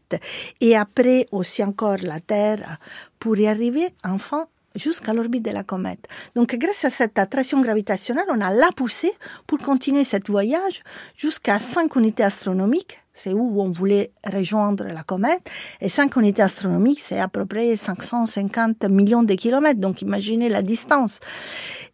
et 0.62 0.75
après 0.75 1.27
aussi 1.43 1.62
encore 1.63 1.97
la 2.01 2.19
Terre 2.19 2.77
pour 3.19 3.35
y 3.38 3.47
arriver 3.47 3.89
enfin 4.05 4.47
jusqu'à 4.75 5.13
l'orbite 5.13 5.43
de 5.43 5.51
la 5.51 5.63
comète. 5.63 6.07
Donc 6.35 6.55
grâce 6.55 6.85
à 6.85 6.89
cette 6.89 7.19
attraction 7.19 7.62
gravitationnelle, 7.62 8.29
on 8.29 8.41
a 8.41 8.51
la 8.51 8.71
poussée 8.75 9.13
pour 9.45 9.59
continuer 9.59 10.05
ce 10.05 10.17
voyage 10.25 10.81
jusqu'à 11.15 11.59
5 11.59 11.95
unités 11.97 12.23
astronomiques 12.23 13.02
c'est 13.13 13.32
où 13.34 13.62
on 13.62 13.72
voulait 13.72 14.12
rejoindre 14.25 14.86
la 14.86 15.03
comète. 15.03 15.41
Et 15.82 15.89
5 15.89 16.15
unités 16.15 16.41
astronomiques, 16.41 17.00
c'est 17.00 17.20
à 17.20 17.27
peu 17.27 17.46
près 17.46 17.75
550 17.75 18.86
millions 18.89 19.24
de 19.24 19.34
kilomètres. 19.36 19.79
Donc 19.79 20.01
imaginez 20.01 20.50
la 20.50 20.62
distance. 20.62 21.20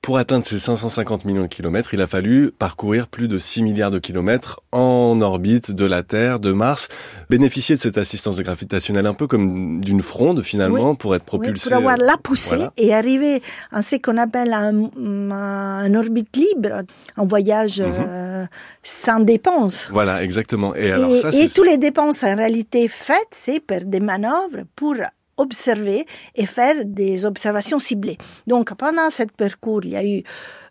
Pour 0.02 0.18
atteindre 0.18 0.46
ces 0.46 0.60
550 0.60 1.26
millions 1.26 1.42
de 1.42 1.48
kilomètres, 1.48 1.94
il 1.94 2.02
a 2.02 2.08
fallu 2.08 2.52
parcourir 2.58 3.08
plus 3.08 3.28
de 3.28 3.38
6 3.38 3.64
milliards 3.64 3.92
de 3.92 4.00
kilomètres 4.00 4.62
en 4.72 5.20
orbite 5.22 5.72
de 5.72 5.86
la 5.86 6.04
Terre, 6.04 6.40
de 6.40 6.54
Mars. 6.54 6.88
Bénéficier 7.30 7.76
de 7.76 7.82
cette 7.82 7.98
assistance 7.98 8.40
gravitationnelle 8.40 9.06
un 9.06 9.14
peu 9.14 9.28
comme 9.28 9.82
d'une 9.82 10.02
fronde 10.02 10.42
finalement 10.42 10.96
pour 10.96 11.16
être 11.16 11.26
propulsé. 11.26 11.70
pour 11.70 11.80
avoir 11.80 11.98
la 11.98 12.16
poussée 12.16 12.68
et 12.78 12.94
arriver 12.94 13.42
à 13.72 13.82
ce 13.82 13.98
qu'on 13.98 14.18
appelle 14.18 14.54
un, 14.54 15.94
orbite 15.94 16.38
libre, 16.38 16.84
un 17.18 17.26
voyage 17.26 17.82
mhm. 17.82 17.94
euh, 17.98 18.46
sans 18.84 19.20
dépenses. 19.20 19.90
Voilà, 19.92 20.24
exactement. 20.24 20.74
Et, 20.76 20.92
alors, 20.92 21.09
ça, 21.16 21.30
et 21.34 21.48
toutes 21.48 21.68
les 21.68 21.78
dépenses 21.78 22.24
en 22.24 22.36
réalité 22.36 22.88
faites, 22.88 23.30
c'est 23.32 23.60
pour 23.60 23.82
des 23.82 24.00
manœuvres 24.00 24.63
pour 24.75 24.96
observer 25.38 26.06
et 26.36 26.46
faire 26.46 26.86
des 26.86 27.25
observations 27.25 27.80
ciblées. 27.80 28.18
Donc 28.46 28.74
pendant 28.75 29.10
ce 29.10 29.24
parcours, 29.24 29.82
il 29.84 29.92
y 29.92 29.98
a 29.98 30.06
eu 30.06 30.24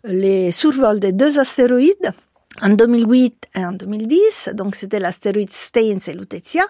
les 0.03 0.51
survols 0.51 0.99
de 0.99 1.11
deux 1.11 1.39
astéroïdes 1.39 2.13
en 2.61 2.69
2008 2.69 3.47
et 3.55 3.65
en 3.65 3.71
2010, 3.71 4.49
donc 4.53 4.75
c'était 4.75 4.99
l'astéroïde 4.99 5.51
Steins 5.51 5.99
et 6.07 6.13
Lutetia. 6.13 6.63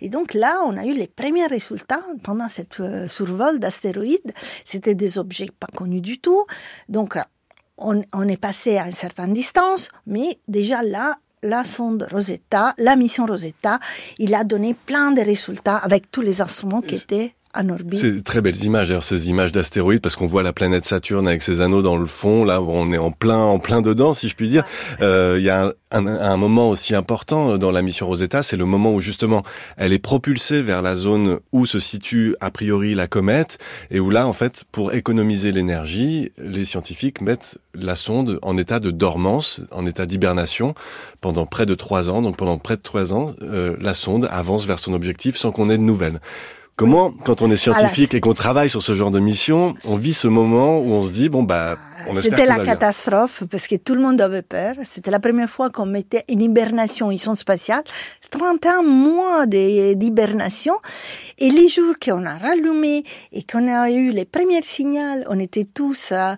Et 0.00 0.08
donc 0.08 0.34
là, 0.34 0.60
on 0.66 0.76
a 0.76 0.84
eu 0.84 0.92
les 0.92 1.06
premiers 1.06 1.46
résultats 1.46 2.02
pendant 2.22 2.48
cette 2.48 2.80
euh, 2.80 3.06
survol 3.06 3.58
d'astéroïdes. 3.58 4.32
C'était 4.64 4.94
des 4.94 5.18
objets 5.18 5.48
pas 5.58 5.68
connus 5.74 6.00
du 6.00 6.18
tout. 6.18 6.46
Donc 6.88 7.18
on, 7.78 8.02
on, 8.12 8.28
est 8.28 8.40
passé 8.40 8.78
à 8.78 8.86
une 8.86 8.92
certaine 8.92 9.32
distance, 9.34 9.90
mais 10.06 10.38
déjà 10.48 10.82
là, 10.82 11.16
la 11.42 11.64
sonde 11.64 12.06
Rosetta, 12.10 12.74
la 12.78 12.96
mission 12.96 13.26
Rosetta, 13.26 13.78
il 14.18 14.34
a 14.34 14.44
donné 14.44 14.74
plein 14.74 15.12
de 15.12 15.20
résultats 15.20 15.76
avec 15.76 16.10
tous 16.10 16.22
les 16.22 16.40
instruments 16.40 16.80
qui 16.80 16.96
étaient 16.96 17.34
c'est 17.92 18.22
très 18.24 18.40
belles 18.40 18.62
images, 18.64 18.88
d'ailleurs, 18.88 19.02
ces 19.02 19.28
images 19.28 19.52
d'astéroïdes, 19.52 20.00
parce 20.00 20.16
qu'on 20.16 20.26
voit 20.26 20.42
la 20.42 20.52
planète 20.52 20.84
Saturne 20.84 21.26
avec 21.28 21.42
ses 21.42 21.60
anneaux 21.60 21.82
dans 21.82 21.96
le 21.96 22.06
fond. 22.06 22.44
Là, 22.44 22.60
on 22.60 22.92
est 22.92 22.98
en 22.98 23.10
plein, 23.10 23.38
en 23.38 23.58
plein 23.58 23.82
dedans, 23.82 24.14
si 24.14 24.28
je 24.28 24.34
puis 24.34 24.48
dire. 24.48 24.64
Euh, 25.00 25.36
il 25.38 25.44
y 25.44 25.50
a 25.50 25.72
un, 25.92 26.06
un, 26.06 26.36
moment 26.36 26.70
aussi 26.70 26.94
important 26.94 27.52
euh, 27.52 27.58
dans 27.58 27.70
la 27.70 27.82
mission 27.82 28.06
Rosetta, 28.06 28.42
c'est 28.42 28.56
le 28.56 28.64
moment 28.64 28.92
où 28.92 29.00
justement 29.00 29.42
elle 29.76 29.92
est 29.92 29.98
propulsée 29.98 30.62
vers 30.62 30.82
la 30.82 30.96
zone 30.96 31.38
où 31.52 31.64
se 31.66 31.78
situe 31.78 32.34
a 32.40 32.50
priori 32.50 32.94
la 32.94 33.06
comète, 33.06 33.58
et 33.90 34.00
où 34.00 34.10
là, 34.10 34.26
en 34.26 34.32
fait, 34.32 34.64
pour 34.72 34.92
économiser 34.92 35.52
l'énergie, 35.52 36.32
les 36.38 36.64
scientifiques 36.64 37.20
mettent 37.20 37.58
la 37.74 37.96
sonde 37.96 38.38
en 38.42 38.56
état 38.56 38.80
de 38.80 38.90
dormance, 38.90 39.62
en 39.70 39.86
état 39.86 40.06
d'hibernation, 40.06 40.74
pendant 41.20 41.46
près 41.46 41.66
de 41.66 41.74
trois 41.74 42.08
ans. 42.08 42.22
Donc 42.22 42.36
pendant 42.36 42.58
près 42.58 42.76
de 42.76 42.82
trois 42.82 43.12
ans, 43.12 43.34
euh, 43.42 43.76
la 43.80 43.94
sonde 43.94 44.26
avance 44.30 44.66
vers 44.66 44.78
son 44.78 44.92
objectif 44.92 45.36
sans 45.36 45.52
qu'on 45.52 45.70
ait 45.70 45.78
de 45.78 45.82
nouvelles. 45.82 46.20
Comment, 46.76 47.10
quand 47.10 47.40
on 47.40 47.50
est 47.50 47.56
scientifique 47.56 48.12
et 48.12 48.20
qu'on 48.20 48.34
travaille 48.34 48.68
sur 48.68 48.82
ce 48.82 48.94
genre 48.94 49.10
de 49.10 49.18
mission, 49.18 49.74
on 49.84 49.96
vit 49.96 50.12
ce 50.12 50.28
moment 50.28 50.78
où 50.78 50.92
on 50.92 51.04
se 51.04 51.12
dit 51.12 51.30
bon 51.30 51.42
bah 51.42 51.76
on 52.06 52.20
C'était 52.20 52.44
la 52.44 52.64
catastrophe 52.64 53.44
parce 53.50 53.66
que 53.66 53.76
tout 53.76 53.94
le 53.94 54.02
monde 54.02 54.20
avait 54.20 54.42
peur. 54.42 54.74
C'était 54.84 55.10
la 55.10 55.18
première 55.18 55.48
fois 55.48 55.70
qu'on 55.70 55.86
mettait 55.86 56.24
une 56.28 56.42
hibernation, 56.42 57.10
ils 57.10 57.18
sont 57.18 57.34
spatiale, 57.34 57.82
31 58.30 58.82
mois 58.82 59.46
d'hibernation. 59.46 60.74
Et 61.38 61.50
les 61.50 61.68
jours 61.68 61.94
qu'on 62.02 62.24
a 62.26 62.36
rallumé 62.36 63.04
et 63.32 63.42
qu'on 63.42 63.72
a 63.72 63.90
eu 63.90 64.10
les 64.10 64.26
premiers 64.26 64.62
signaux, 64.62 65.24
on 65.28 65.38
était 65.38 65.64
tous 65.64 66.12
à, 66.12 66.36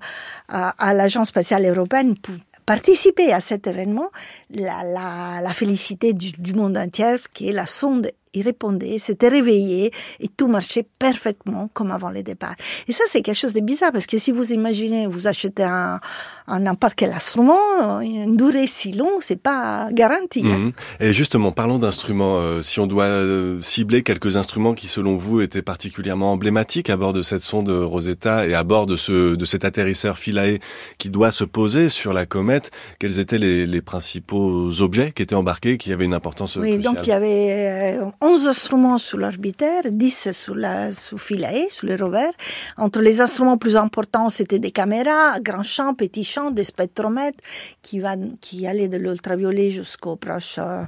à, 0.48 0.94
l'agence 0.94 1.28
spatiale 1.28 1.66
européenne 1.66 2.16
pour 2.16 2.34
participer 2.64 3.32
à 3.32 3.40
cet 3.40 3.66
événement. 3.66 4.10
La, 4.50 4.84
la, 4.84 5.40
la 5.42 5.52
félicité 5.52 6.12
du, 6.12 6.32
du 6.32 6.54
monde 6.54 6.78
entier, 6.78 7.16
qui 7.34 7.48
est 7.48 7.52
la 7.52 7.66
sonde 7.66 8.10
il 8.34 8.42
répondait, 8.42 8.98
s'était 8.98 9.28
réveillé 9.28 9.92
et 10.20 10.28
tout 10.28 10.48
marchait 10.48 10.86
parfaitement 10.98 11.68
comme 11.72 11.90
avant 11.90 12.10
le 12.10 12.22
départ. 12.22 12.54
Et 12.86 12.92
ça, 12.92 13.04
c'est 13.08 13.22
quelque 13.22 13.36
chose 13.36 13.52
de 13.52 13.60
bizarre 13.60 13.92
parce 13.92 14.06
que 14.06 14.18
si 14.18 14.32
vous 14.32 14.52
imaginez, 14.52 15.06
vous 15.06 15.26
achetez 15.26 15.64
un, 15.64 16.00
un 16.46 16.60
n'importe 16.60 16.94
quel 16.96 17.12
instrument, 17.12 18.00
une 18.00 18.36
durée 18.36 18.66
si 18.66 18.92
longue, 18.92 19.20
c'est 19.20 19.40
pas 19.40 19.88
garanti. 19.92 20.42
Hein. 20.44 20.58
Mhm. 20.58 20.72
Et 21.00 21.12
justement, 21.12 21.52
parlons 21.52 21.78
d'instruments. 21.78 22.38
Euh, 22.38 22.62
si 22.62 22.80
on 22.80 22.86
doit 22.86 23.04
euh, 23.04 23.60
cibler 23.60 24.02
quelques 24.02 24.36
instruments 24.36 24.74
qui, 24.74 24.88
selon 24.88 25.16
vous, 25.16 25.40
étaient 25.40 25.62
particulièrement 25.62 26.32
emblématiques 26.32 26.90
à 26.90 26.96
bord 26.96 27.12
de 27.12 27.22
cette 27.22 27.42
sonde 27.42 27.68
Rosetta 27.68 28.46
et 28.46 28.54
à 28.54 28.64
bord 28.64 28.86
de 28.86 28.96
ce 28.96 29.34
de 29.34 29.44
cet 29.44 29.64
atterrisseur 29.64 30.18
Philae 30.18 30.58
qui 30.98 31.10
doit 31.10 31.30
se 31.30 31.44
poser 31.44 31.88
sur 31.88 32.12
la 32.12 32.26
comète, 32.26 32.70
quels 32.98 33.20
étaient 33.20 33.38
les, 33.38 33.66
les 33.66 33.82
principaux 33.82 34.80
objets 34.80 35.12
qui 35.12 35.22
étaient 35.22 35.34
embarqués, 35.34 35.78
qui 35.78 35.92
avaient 35.92 36.04
une 36.04 36.14
importance 36.14 36.56
Oui, 36.56 36.78
donc 36.78 36.98
il 37.02 37.08
y 37.08 37.12
avait 37.12 37.98
11 38.20 38.46
euh, 38.46 38.50
instruments 38.50 38.98
sur 38.98 39.18
l'orbitaire, 39.18 39.82
10 39.90 40.32
sur 40.32 40.54
la 40.54 40.92
sous 40.92 41.18
Philae, 41.18 41.68
sur 41.70 41.86
le 41.86 41.96
rover. 41.96 42.30
Entre 42.76 43.00
les 43.00 43.20
instruments 43.20 43.58
plus 43.58 43.76
importants, 43.76 44.30
c'était 44.30 44.58
des 44.58 44.70
caméras, 44.70 45.40
grand 45.40 45.62
champ, 45.62 45.94
petit 45.94 46.24
champ 46.24 46.50
des 46.50 46.64
spectromètres 46.64 47.38
qui, 47.82 48.00
va, 48.00 48.16
qui 48.40 48.66
allaient 48.66 48.88
de 48.88 48.96
l'ultraviolet 48.96 49.70
jusqu'au 49.70 50.16
proche 50.16 50.58
euh, 50.58 50.84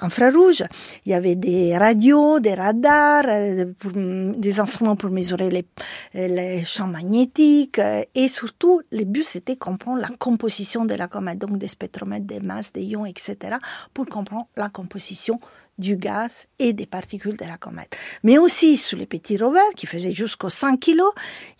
infrarouge. 0.00 0.62
Il 1.06 1.12
y 1.12 1.14
avait 1.14 1.36
des 1.36 1.76
radios, 1.76 2.40
des 2.40 2.54
radars, 2.54 3.24
euh, 3.28 3.64
des 4.36 4.60
instruments 4.60 4.96
pour 4.96 5.10
mesurer 5.10 5.50
les, 5.50 5.66
les 6.14 6.64
champs 6.64 6.86
magnétiques 6.86 7.78
euh, 7.78 8.02
et 8.14 8.28
surtout, 8.28 8.80
le 8.90 9.04
but 9.04 9.24
c'était 9.24 9.56
comprendre 9.56 10.00
la 10.00 10.08
composition 10.18 10.84
de 10.84 10.94
la 10.94 11.08
comète, 11.08 11.38
donc 11.38 11.58
des 11.58 11.68
spectromètres, 11.68 12.26
des 12.26 12.40
masses, 12.40 12.72
des 12.72 12.82
ions, 12.82 13.06
etc., 13.06 13.56
pour 13.94 14.06
comprendre 14.06 14.46
la 14.56 14.68
composition 14.68 15.38
du 15.80 15.96
gaz 15.96 16.46
et 16.58 16.72
des 16.72 16.86
particules 16.86 17.36
de 17.36 17.44
la 17.44 17.56
comète. 17.56 17.96
Mais 18.22 18.38
aussi 18.38 18.76
sur 18.76 18.98
les 18.98 19.06
petits 19.06 19.38
rovers 19.38 19.72
qui 19.74 19.86
faisaient 19.86 20.12
jusqu'aux 20.12 20.50
100 20.50 20.76
kg, 20.76 21.00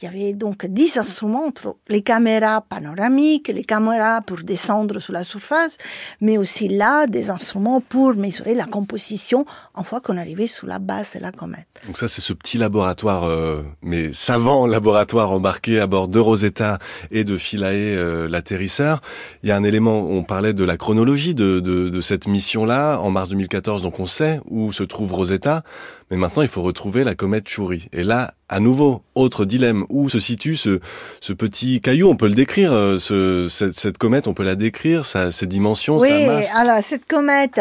il 0.01 0.05
y 0.05 0.09
avait 0.09 0.33
donc 0.35 0.67
10 0.67 0.99
instruments 0.99 1.47
entre 1.47 1.77
les 1.89 2.03
caméras 2.03 2.61
panoramiques, 2.61 3.49
les 3.49 3.65
caméras 3.65 4.21
pour 4.21 4.39
descendre 4.39 5.01
sur 5.01 5.13
la 5.13 5.25
surface, 5.25 5.77
mais 6.21 6.39
aussi 6.39 6.69
là 6.69 7.07
des 7.07 7.31
instruments 7.31 7.81
pour 7.81 8.15
mesurer 8.15 8.55
la 8.55 8.67
composition 8.67 9.45
en 9.75 9.83
fois 9.83 10.01
qu'on 10.01 10.17
arrivait 10.17 10.47
sous 10.47 10.67
la 10.67 10.79
base 10.79 11.15
de 11.15 11.21
la 11.21 11.33
comète. 11.33 11.67
Donc 11.87 11.99
ça 11.99 12.09
c'est 12.09 12.21
ce 12.21 12.33
petit 12.33 12.59
laboratoire, 12.59 13.25
euh, 13.25 13.63
mais 13.83 14.13
savant 14.13 14.67
laboratoire 14.67 15.31
embarqué 15.31 15.81
à 15.81 15.87
bord 15.87 16.09
de 16.09 16.19
Rosetta 16.19 16.79
et 17.11 17.25
de 17.25 17.37
Philae, 17.39 17.97
euh, 17.97 18.29
l'atterrisseur. 18.29 19.01
Il 19.43 19.49
y 19.49 19.53
a 19.53 19.57
un 19.57 19.65
élément, 19.65 20.01
on 20.01 20.23
parlait 20.23 20.53
de 20.53 20.65
la 20.65 20.77
chronologie 20.77 21.35
de, 21.35 21.61
de, 21.61 21.89
de 21.89 22.01
cette 22.01 22.27
mission-là 22.27 22.99
en 23.01 23.11
mars 23.11 23.29
2014, 23.31 23.83
donc 23.83 23.99
on 23.99 24.07
sait 24.11 24.41
où 24.49 24.73
se 24.73 24.83
trouve 24.83 25.13
Rosetta, 25.13 25.63
mais 26.11 26.17
maintenant 26.17 26.43
il 26.43 26.49
faut 26.49 26.63
retrouver 26.63 27.05
la 27.05 27.15
comète 27.15 27.49
Chury. 27.49 27.89
Et 27.93 28.05
là, 28.05 28.35
à 28.49 28.61
nouveau, 28.61 29.03
autre 29.15 29.45
dilemme, 29.45 29.87
où 29.89 30.09
se 30.09 30.21
situe 30.21 30.57
ce, 30.57 30.81
ce 31.21 31.33
petit 31.33 31.81
caillou? 31.81 32.09
On 32.09 32.17
peut 32.17 32.27
le 32.27 32.35
décrire, 32.35 32.73
euh, 32.73 32.99
ce, 32.99 33.49
cette, 33.49 33.75
cette, 33.75 33.97
comète, 33.97 34.27
on 34.27 34.35
peut 34.35 34.43
la 34.43 34.57
décrire, 34.57 35.05
sa, 35.05 35.31
ses 35.31 35.47
dimensions, 35.47 35.99
oui, 35.99 36.09
sa 36.09 36.27
masse? 36.27 36.51
alors 36.55 36.83
cette 36.83 37.07
comète, 37.07 37.59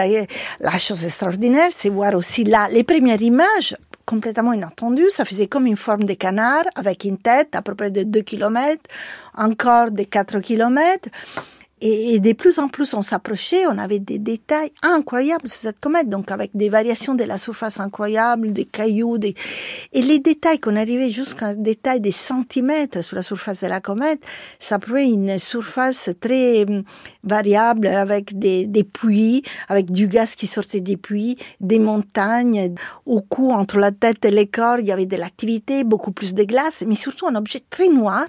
la 0.60 0.78
chose 0.78 1.06
extraordinaire, 1.06 1.70
c'est 1.74 1.90
voir 1.90 2.16
aussi 2.16 2.44
là 2.44 2.68
les 2.72 2.84
premières 2.84 3.22
images 3.22 3.76
complètement 4.10 4.54
inattendues. 4.54 5.12
Ça 5.12 5.24
faisait 5.24 5.46
comme 5.46 5.68
une 5.68 5.76
forme 5.76 6.04
de 6.04 6.14
canard 6.14 6.64
avec 6.76 7.04
une 7.04 7.20
tête 7.20 7.56
à 7.56 7.62
peu 7.62 7.76
près 7.76 7.92
de 7.92 8.02
2 8.02 8.22
km, 8.22 8.82
encore 9.38 9.92
de 9.92 10.04
4 10.04 10.40
km. 10.40 11.10
Et, 11.82 12.20
de 12.20 12.34
plus 12.34 12.60
en 12.60 12.68
plus 12.68 12.94
on 12.94 13.02
s'approchait, 13.02 13.66
on 13.68 13.78
avait 13.78 14.00
des 14.00 14.20
détails 14.20 14.72
incroyables 14.84 15.48
sur 15.48 15.60
cette 15.60 15.80
comète, 15.80 16.10
donc 16.10 16.32
avec 16.32 16.52
des 16.54 16.68
variations 16.68 17.16
de 17.16 17.24
la 17.24 17.38
surface 17.38 17.80
incroyables, 17.80 18.52
des 18.52 18.66
cailloux, 18.66 19.18
des... 19.18 19.34
et 19.94 20.02
les 20.02 20.20
détails 20.20 20.60
qu'on 20.60 20.76
arrivait 20.76 21.10
jusqu'à 21.10 21.54
des 21.54 21.70
détails 21.70 22.02
des 22.02 22.12
centimètres 22.12 23.04
sur 23.04 23.16
la 23.16 23.22
surface 23.22 23.62
de 23.62 23.68
la 23.68 23.80
comète, 23.80 24.22
ça 24.60 24.80
prouvait 24.80 25.08
une 25.08 25.40
surface 25.40 26.10
très 26.20 26.64
hum, 26.64 26.84
variable 27.24 27.88
avec 27.88 28.38
des, 28.38 28.66
des 28.66 28.84
puits, 28.84 29.44
avec 29.70 29.92
du 29.92 30.08
gaz 30.08 30.36
qui 30.36 30.48
sortait 30.48 30.82
des 30.82 30.98
puits, 30.98 31.38
des 31.62 31.80
montagnes. 31.80 32.74
Au 33.06 33.22
cou, 33.22 33.52
entre 33.52 33.78
la 33.78 33.92
tête 33.92 34.26
et 34.26 34.32
le 34.32 34.46
corps, 34.46 34.80
il 34.80 34.88
y 34.88 34.92
avait 34.92 35.06
de 35.06 35.16
l'activité, 35.16 35.84
beaucoup 35.84 36.12
plus 36.12 36.34
de 36.34 36.44
glace, 36.44 36.84
mais 36.86 36.96
surtout 36.96 37.28
un 37.28 37.36
objet 37.36 37.62
très 37.70 37.88
noir, 37.88 38.26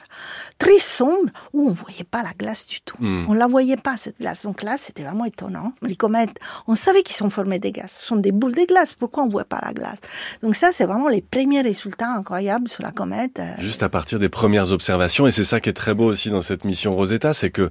très 0.59 0.79
sombre, 0.79 1.31
où 1.53 1.69
on 1.69 1.73
voyait 1.73 2.05
pas 2.05 2.23
la 2.23 2.33
glace 2.39 2.67
du 2.67 2.81
tout. 2.83 2.97
Hmm 3.01 3.40
la 3.41 3.47
voyait 3.47 3.77
pas, 3.77 3.97
cette 3.97 4.19
glace. 4.21 4.43
Donc 4.43 4.63
là, 4.63 4.77
c'était 4.79 5.03
vraiment 5.03 5.25
étonnant. 5.25 5.73
Les 5.83 5.97
comètes, 5.97 6.39
on 6.69 6.77
savait 6.77 7.03
qu'ils 7.03 7.17
sont 7.17 7.31
formés 7.31 7.59
de 7.59 7.71
glace. 7.71 7.97
Ce 8.01 8.07
sont 8.07 8.17
des 8.17 8.33
boules 8.33 8.55
de 8.55 8.67
glace. 8.67 8.95
Pourquoi 8.95 9.25
on 9.25 9.29
voit 9.29 9.45
pas 9.45 9.61
la 9.65 9.73
glace? 9.73 9.99
Donc 10.43 10.57
ça, 10.57 10.71
c'est 10.73 10.85
vraiment 10.85 11.09
les 11.09 11.23
premiers 11.23 11.63
résultats 11.63 12.11
incroyables 12.11 12.69
sur 12.69 12.83
la 12.83 12.91
comète. 12.91 13.39
Euh. 13.41 13.55
Juste 13.59 13.83
à 13.83 13.89
partir 13.89 14.19
des 14.19 14.29
premières 14.29 14.73
observations, 14.73 15.27
et 15.27 15.31
c'est 15.31 15.45
ça 15.45 15.59
qui 15.59 15.71
est 15.71 15.75
très 15.75 15.95
beau 15.95 16.05
aussi 16.05 16.31
dans 16.31 16.43
cette 16.43 16.65
mission 16.65 16.95
Rosetta, 16.95 17.33
c'est 17.33 17.51
que 17.51 17.71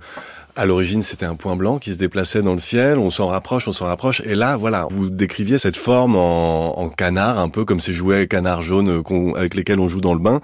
à 0.56 0.66
l'origine, 0.66 1.04
c'était 1.04 1.28
un 1.28 1.36
point 1.36 1.56
blanc 1.56 1.78
qui 1.78 1.94
se 1.94 1.98
déplaçait 1.98 2.42
dans 2.42 2.54
le 2.54 2.60
ciel. 2.60 2.98
On 2.98 3.12
s'en 3.12 3.28
rapproche, 3.28 3.68
on 3.68 3.72
s'en 3.72 3.86
rapproche. 3.86 4.22
Et 4.26 4.36
là, 4.36 4.58
voilà, 4.58 4.88
vous 4.92 5.10
décriviez 5.10 5.58
cette 5.58 5.78
forme 5.78 6.16
en, 6.16 6.78
en 6.78 6.90
canard, 6.90 7.40
un 7.40 7.50
peu 7.50 7.64
comme 7.64 7.80
ces 7.80 7.94
jouets 7.94 8.28
canards 8.28 8.64
jaunes 8.64 9.04
avec 9.38 9.56
lesquels 9.56 9.80
on 9.80 9.88
joue 9.88 10.02
dans 10.02 10.14
le 10.14 10.20
bain. 10.20 10.42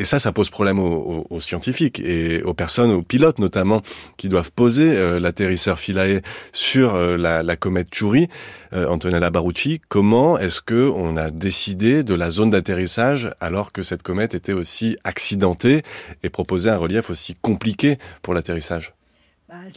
Et 0.00 0.06
ça, 0.06 0.18
ça 0.18 0.32
pose 0.32 0.48
problème 0.48 0.78
aux, 0.78 1.40
scientifiques 1.40 2.00
et 2.00 2.42
aux 2.42 2.54
personnes, 2.54 2.90
aux 2.90 3.02
pilotes 3.02 3.38
notamment, 3.38 3.82
qui 4.16 4.30
doivent 4.30 4.50
poser 4.50 4.96
euh, 4.96 5.20
l'atterrisseur 5.20 5.78
Philae 5.78 6.22
sur 6.52 6.94
euh, 6.94 7.18
la, 7.18 7.56
comète 7.56 7.88
Chury. 7.92 8.28
Euh, 8.72 8.88
Antonella 8.88 9.28
Barucci, 9.28 9.82
comment 9.90 10.38
est-ce 10.38 10.62
que 10.62 10.90
on 10.96 11.18
a 11.18 11.30
décidé 11.30 12.02
de 12.02 12.14
la 12.14 12.30
zone 12.30 12.48
d'atterrissage 12.48 13.30
alors 13.40 13.72
que 13.72 13.82
cette 13.82 14.02
comète 14.02 14.34
était 14.34 14.54
aussi 14.54 14.96
accidentée 15.04 15.82
et 16.22 16.30
proposait 16.30 16.70
un 16.70 16.78
relief 16.78 17.10
aussi 17.10 17.34
compliqué 17.34 17.98
pour 18.22 18.32
l'atterrissage? 18.32 18.94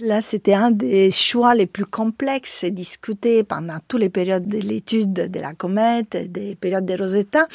Là, 0.01 0.21
c'était 0.21 0.53
un 0.53 0.69
des 0.69 1.09
choix 1.09 1.55
les 1.55 1.65
plus 1.65 1.85
complexes 1.85 2.63
discutés 2.65 3.43
pendant 3.43 3.77
toutes 3.87 4.01
les 4.01 4.09
périodes 4.09 4.47
de 4.47 4.59
l'étude 4.59 5.13
de 5.13 5.39
la 5.39 5.53
comète, 5.53 6.31
des 6.31 6.55
périodes 6.55 6.85
de 6.85 6.95
Rosetta. 6.95 7.47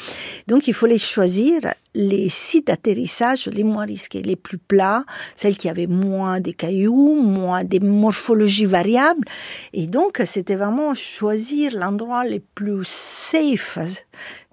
Donc, 0.47 0.67
il 0.67 0.73
fallait 0.73 0.97
choisir 0.97 1.61
les 1.95 2.27
sites 2.27 2.67
d'atterrissage 2.67 3.47
les 3.47 3.63
moins 3.63 3.85
risqués, 3.85 4.21
les 4.21 4.35
plus 4.35 4.57
plats, 4.57 5.05
celles 5.37 5.55
qui 5.55 5.69
avaient 5.69 5.87
moins 5.87 6.41
de 6.41 6.51
cailloux, 6.51 7.15
moins 7.15 7.63
de 7.63 7.79
morphologies 7.79 8.65
variables. 8.65 9.25
Et 9.71 9.87
donc, 9.87 10.21
c'était 10.25 10.55
vraiment 10.55 10.93
choisir 10.95 11.71
l'endroit 11.73 12.25
le 12.25 12.39
plus 12.39 12.85
safe. 12.85 13.79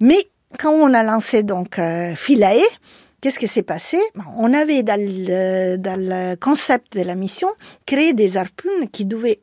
Mais 0.00 0.18
quand 0.56 0.73
on 0.73 0.94
a 0.94 1.02
lancé 1.02 1.42
donc 1.42 1.80
euh, 1.80 2.14
Philae, 2.14 2.62
Qu'est-ce 3.20 3.38
qui 3.38 3.49
s'est 3.49 3.62
passé? 3.62 3.99
On 4.37 4.52
avait 4.52 4.82
dans 4.82 5.00
le, 5.00 5.76
dans 5.76 5.99
le 5.99 6.37
concept 6.37 6.96
de 6.96 7.02
la 7.02 7.14
mission 7.14 7.49
créé 7.87 8.12
des 8.12 8.37
harpunes 8.37 8.88
qui 8.92 9.04
devaient 9.04 9.40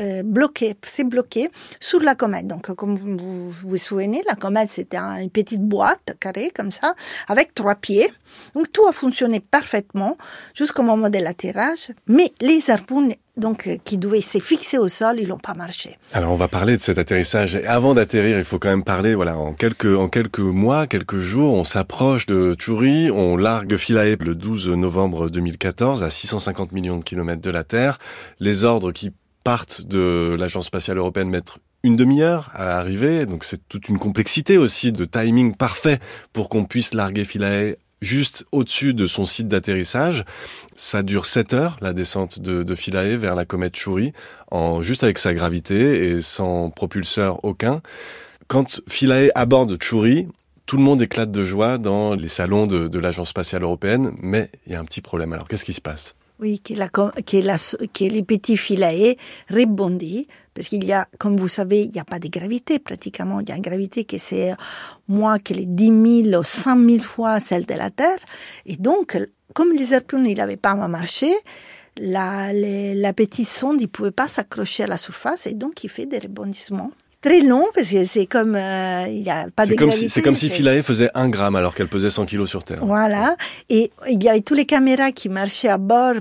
euh, 0.00 0.22
bloquer, 0.22 0.74
c'est 0.82 1.04
bloqué 1.04 1.50
sur 1.80 2.00
la 2.00 2.14
comète. 2.14 2.46
Donc, 2.46 2.74
comme 2.74 2.96
vous 2.96 3.50
vous, 3.50 3.76
souvenez, 3.76 4.22
la 4.26 4.34
comète, 4.34 4.70
c'était 4.70 4.98
une 4.98 5.30
petite 5.30 5.62
boîte 5.62 6.16
carrée 6.20 6.52
comme 6.54 6.70
ça, 6.70 6.94
avec 7.28 7.54
trois 7.54 7.74
pieds. 7.74 8.10
Donc, 8.54 8.72
tout 8.72 8.86
a 8.86 8.92
fonctionné 8.92 9.40
parfaitement 9.40 10.16
jusqu'au 10.54 10.82
moment 10.82 11.10
de 11.10 11.18
l'atterrage. 11.18 11.92
Mais 12.08 12.32
les 12.40 12.70
harpons, 12.70 13.08
donc, 13.36 13.66
euh, 13.66 13.76
qui 13.84 13.98
devaient 13.98 14.20
se 14.20 14.38
fixer 14.38 14.78
au 14.78 14.88
sol, 14.88 15.16
ils 15.20 15.28
n'ont 15.28 15.38
pas 15.38 15.54
marché. 15.54 15.98
Alors, 16.12 16.32
on 16.32 16.36
va 16.36 16.48
parler 16.48 16.76
de 16.76 16.82
cet 16.82 16.98
atterrissage. 16.98 17.60
Avant 17.66 17.94
d'atterrir, 17.94 18.38
il 18.38 18.44
faut 18.44 18.58
quand 18.58 18.70
même 18.70 18.84
parler, 18.84 19.14
voilà, 19.14 19.38
en 19.38 19.52
quelques, 19.52 19.96
en 19.96 20.08
quelques 20.08 20.38
mois, 20.40 20.86
quelques 20.86 21.18
jours, 21.18 21.52
on 21.54 21.64
s'approche 21.64 22.26
de 22.26 22.54
Tchouri, 22.54 23.10
on 23.10 23.36
largue 23.36 23.76
Philae 23.76 24.16
le 24.20 24.34
12 24.34 24.70
novembre 24.70 25.30
2014 25.30 26.02
à 26.02 26.10
650 26.10 26.72
millions 26.72 26.98
de 26.98 27.04
kilomètres 27.04 27.42
de 27.42 27.50
la 27.50 27.64
Terre. 27.64 27.98
Les 28.40 28.64
ordres 28.64 28.92
qui 28.92 29.12
partent 29.44 29.82
de 29.82 30.34
l'Agence 30.38 30.66
spatiale 30.66 30.98
européenne 30.98 31.28
mettre 31.28 31.58
une 31.84 31.96
demi-heure 31.96 32.50
à 32.54 32.78
arriver. 32.78 33.26
Donc 33.26 33.44
c'est 33.44 33.68
toute 33.68 33.88
une 33.88 33.98
complexité 33.98 34.58
aussi 34.58 34.90
de 34.90 35.04
timing 35.04 35.54
parfait 35.54 36.00
pour 36.32 36.48
qu'on 36.48 36.64
puisse 36.64 36.94
larguer 36.94 37.24
Philae 37.24 37.76
juste 38.00 38.44
au-dessus 38.52 38.94
de 38.94 39.06
son 39.06 39.26
site 39.26 39.48
d'atterrissage. 39.48 40.24
Ça 40.74 41.02
dure 41.02 41.26
7 41.26 41.54
heures, 41.54 41.76
la 41.80 41.92
descente 41.92 42.40
de, 42.40 42.74
Philae 42.74 43.16
vers 43.16 43.34
la 43.34 43.44
comète 43.44 43.76
Chury, 43.76 44.12
en, 44.50 44.82
juste 44.82 45.04
avec 45.04 45.18
sa 45.18 45.34
gravité 45.34 46.08
et 46.08 46.20
sans 46.20 46.70
propulseur 46.70 47.44
aucun. 47.44 47.80
Quand 48.48 48.80
Philae 48.88 49.30
aborde 49.34 49.82
Chury, 49.82 50.26
tout 50.66 50.76
le 50.76 50.82
monde 50.82 51.00
éclate 51.02 51.30
de 51.30 51.44
joie 51.44 51.78
dans 51.78 52.14
les 52.14 52.28
salons 52.28 52.66
de 52.66 52.98
l'Agence 52.98 53.28
spatiale 53.30 53.62
européenne, 53.62 54.12
mais 54.20 54.50
il 54.66 54.72
y 54.72 54.74
a 54.74 54.80
un 54.80 54.84
petit 54.84 55.02
problème. 55.02 55.32
Alors 55.32 55.48
qu'est-ce 55.48 55.64
qui 55.64 55.74
se 55.74 55.82
passe? 55.82 56.14
Oui, 56.40 56.60
que, 56.60 56.74
la, 56.74 56.88
que, 56.88 57.36
la, 57.36 57.56
que 57.56 58.04
les 58.04 58.22
petits 58.22 58.56
filets 58.56 59.16
rebondissent, 59.48 60.26
parce 60.52 60.68
qu'il 60.68 60.84
y 60.84 60.92
a, 60.92 61.08
comme 61.18 61.36
vous 61.36 61.48
savez, 61.48 61.82
il 61.82 61.90
n'y 61.90 62.00
a 62.00 62.04
pas 62.04 62.18
de 62.18 62.28
gravité 62.28 62.78
pratiquement. 62.78 63.40
Il 63.40 63.48
y 63.48 63.52
a 63.52 63.56
une 63.56 63.62
gravité 63.62 64.04
qui 64.04 64.18
c'est 64.18 64.54
moins 65.08 65.38
que 65.38 65.52
les 65.52 65.66
10 65.66 66.24
000 66.30 66.40
ou 66.40 66.44
100 66.44 66.88
000 66.88 67.02
fois 67.02 67.40
celle 67.40 67.66
de 67.66 67.74
la 67.74 67.90
Terre. 67.90 68.18
Et 68.66 68.76
donc, 68.76 69.18
comme 69.52 69.72
les 69.72 69.94
harpons, 69.94 70.24
il 70.24 70.36
n'avaient 70.36 70.56
pas 70.56 70.74
marché, 70.74 71.32
la, 71.96 72.52
la 72.52 73.12
petite 73.12 73.48
sonde, 73.48 73.80
il 73.80 73.88
pouvait 73.88 74.10
pas 74.10 74.28
s'accrocher 74.28 74.84
à 74.84 74.86
la 74.86 74.96
surface 74.96 75.46
et 75.46 75.54
donc 75.54 75.84
il 75.84 75.90
fait 75.90 76.06
des 76.06 76.18
rebondissements 76.18 76.90
très 77.24 77.40
long 77.40 77.66
parce 77.74 77.88
que 77.88 78.04
c'est 78.04 78.26
comme 78.26 78.54
euh, 78.54 79.06
il 79.08 79.22
y 79.22 79.30
a 79.30 79.48
pas 79.54 79.64
de 79.64 79.74
gravité. 79.74 80.08
C'est 80.08 80.20
comme 80.20 80.36
si 80.36 80.50
Philae 80.50 80.82
faisait 80.82 81.08
un 81.14 81.28
gramme 81.30 81.56
alors 81.56 81.74
qu'elle 81.74 81.88
pesait 81.88 82.10
100 82.10 82.26
kilos 82.26 82.50
sur 82.50 82.62
Terre. 82.62 82.84
Voilà. 82.84 83.36
Et 83.70 83.90
il 84.10 84.22
y 84.22 84.28
avait 84.28 84.42
toutes 84.42 84.58
les 84.58 84.66
caméras 84.66 85.10
qui 85.10 85.30
marchaient 85.30 85.68
à 85.68 85.78
bord. 85.78 86.14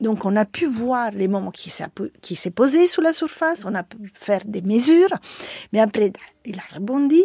Donc 0.00 0.24
on 0.24 0.36
a 0.36 0.44
pu 0.44 0.66
voir 0.66 1.10
les 1.12 1.28
moments 1.28 1.50
qui 1.50 1.70
s'est 1.70 2.50
posé 2.50 2.86
sous 2.86 3.02
la 3.02 3.12
surface, 3.12 3.64
on 3.66 3.74
a 3.74 3.82
pu 3.82 3.98
faire 4.14 4.40
des 4.46 4.62
mesures, 4.62 5.14
mais 5.72 5.80
après 5.80 6.12
il 6.46 6.56
a 6.56 6.74
rebondi. 6.74 7.22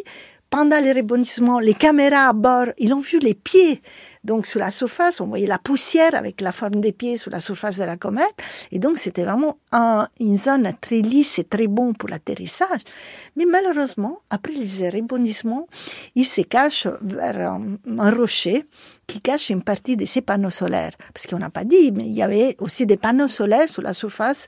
Pendant 0.49 0.79
les 0.79 0.93
rebondissements, 0.93 1.59
les 1.59 1.73
caméras 1.73 2.29
à 2.29 2.33
bord, 2.33 2.67
ils 2.77 2.93
ont 2.93 2.99
vu 2.99 3.19
les 3.19 3.33
pieds 3.33 3.81
donc 4.25 4.47
sur 4.47 4.59
la 4.59 4.71
surface, 4.71 5.21
on 5.21 5.27
voyait 5.27 5.47
la 5.47 5.59
poussière 5.59 6.15
avec 6.15 6.41
la 6.41 6.51
forme 6.51 6.81
des 6.81 6.91
pieds 6.91 7.17
sur 7.17 7.31
la 7.31 7.39
surface 7.39 7.77
de 7.77 7.83
la 7.83 7.95
comète. 7.95 8.35
Et 8.71 8.79
donc 8.79 8.97
c'était 8.97 9.23
vraiment 9.23 9.57
une 10.19 10.37
zone 10.37 10.69
très 10.81 11.01
lisse 11.01 11.39
et 11.39 11.43
très 11.43 11.67
bon 11.67 11.93
pour 11.93 12.09
l'atterrissage. 12.09 12.81
Mais 13.35 13.45
malheureusement, 13.45 14.19
après 14.29 14.53
les 14.53 14.89
rebondissements, 14.89 15.67
il 16.15 16.25
se 16.25 16.41
cache 16.41 16.87
vers 17.01 17.51
un, 17.51 18.11
rocher 18.11 18.65
qui 19.07 19.21
cache 19.21 19.51
une 19.51 19.61
partie 19.61 19.95
de 19.95 20.05
ces 20.05 20.21
panneaux 20.21 20.49
solaires. 20.49 20.93
Parce 21.13 21.27
qu'on 21.27 21.37
n'a 21.37 21.51
pas 21.51 21.63
dit, 21.63 21.91
mais 21.91 22.05
il 22.05 22.13
y 22.13 22.23
avait 22.23 22.55
aussi 22.59 22.87
des 22.87 22.97
panneaux 22.97 23.27
solaires 23.27 23.69
sur 23.69 23.83
la 23.83 23.93
surface 23.93 24.47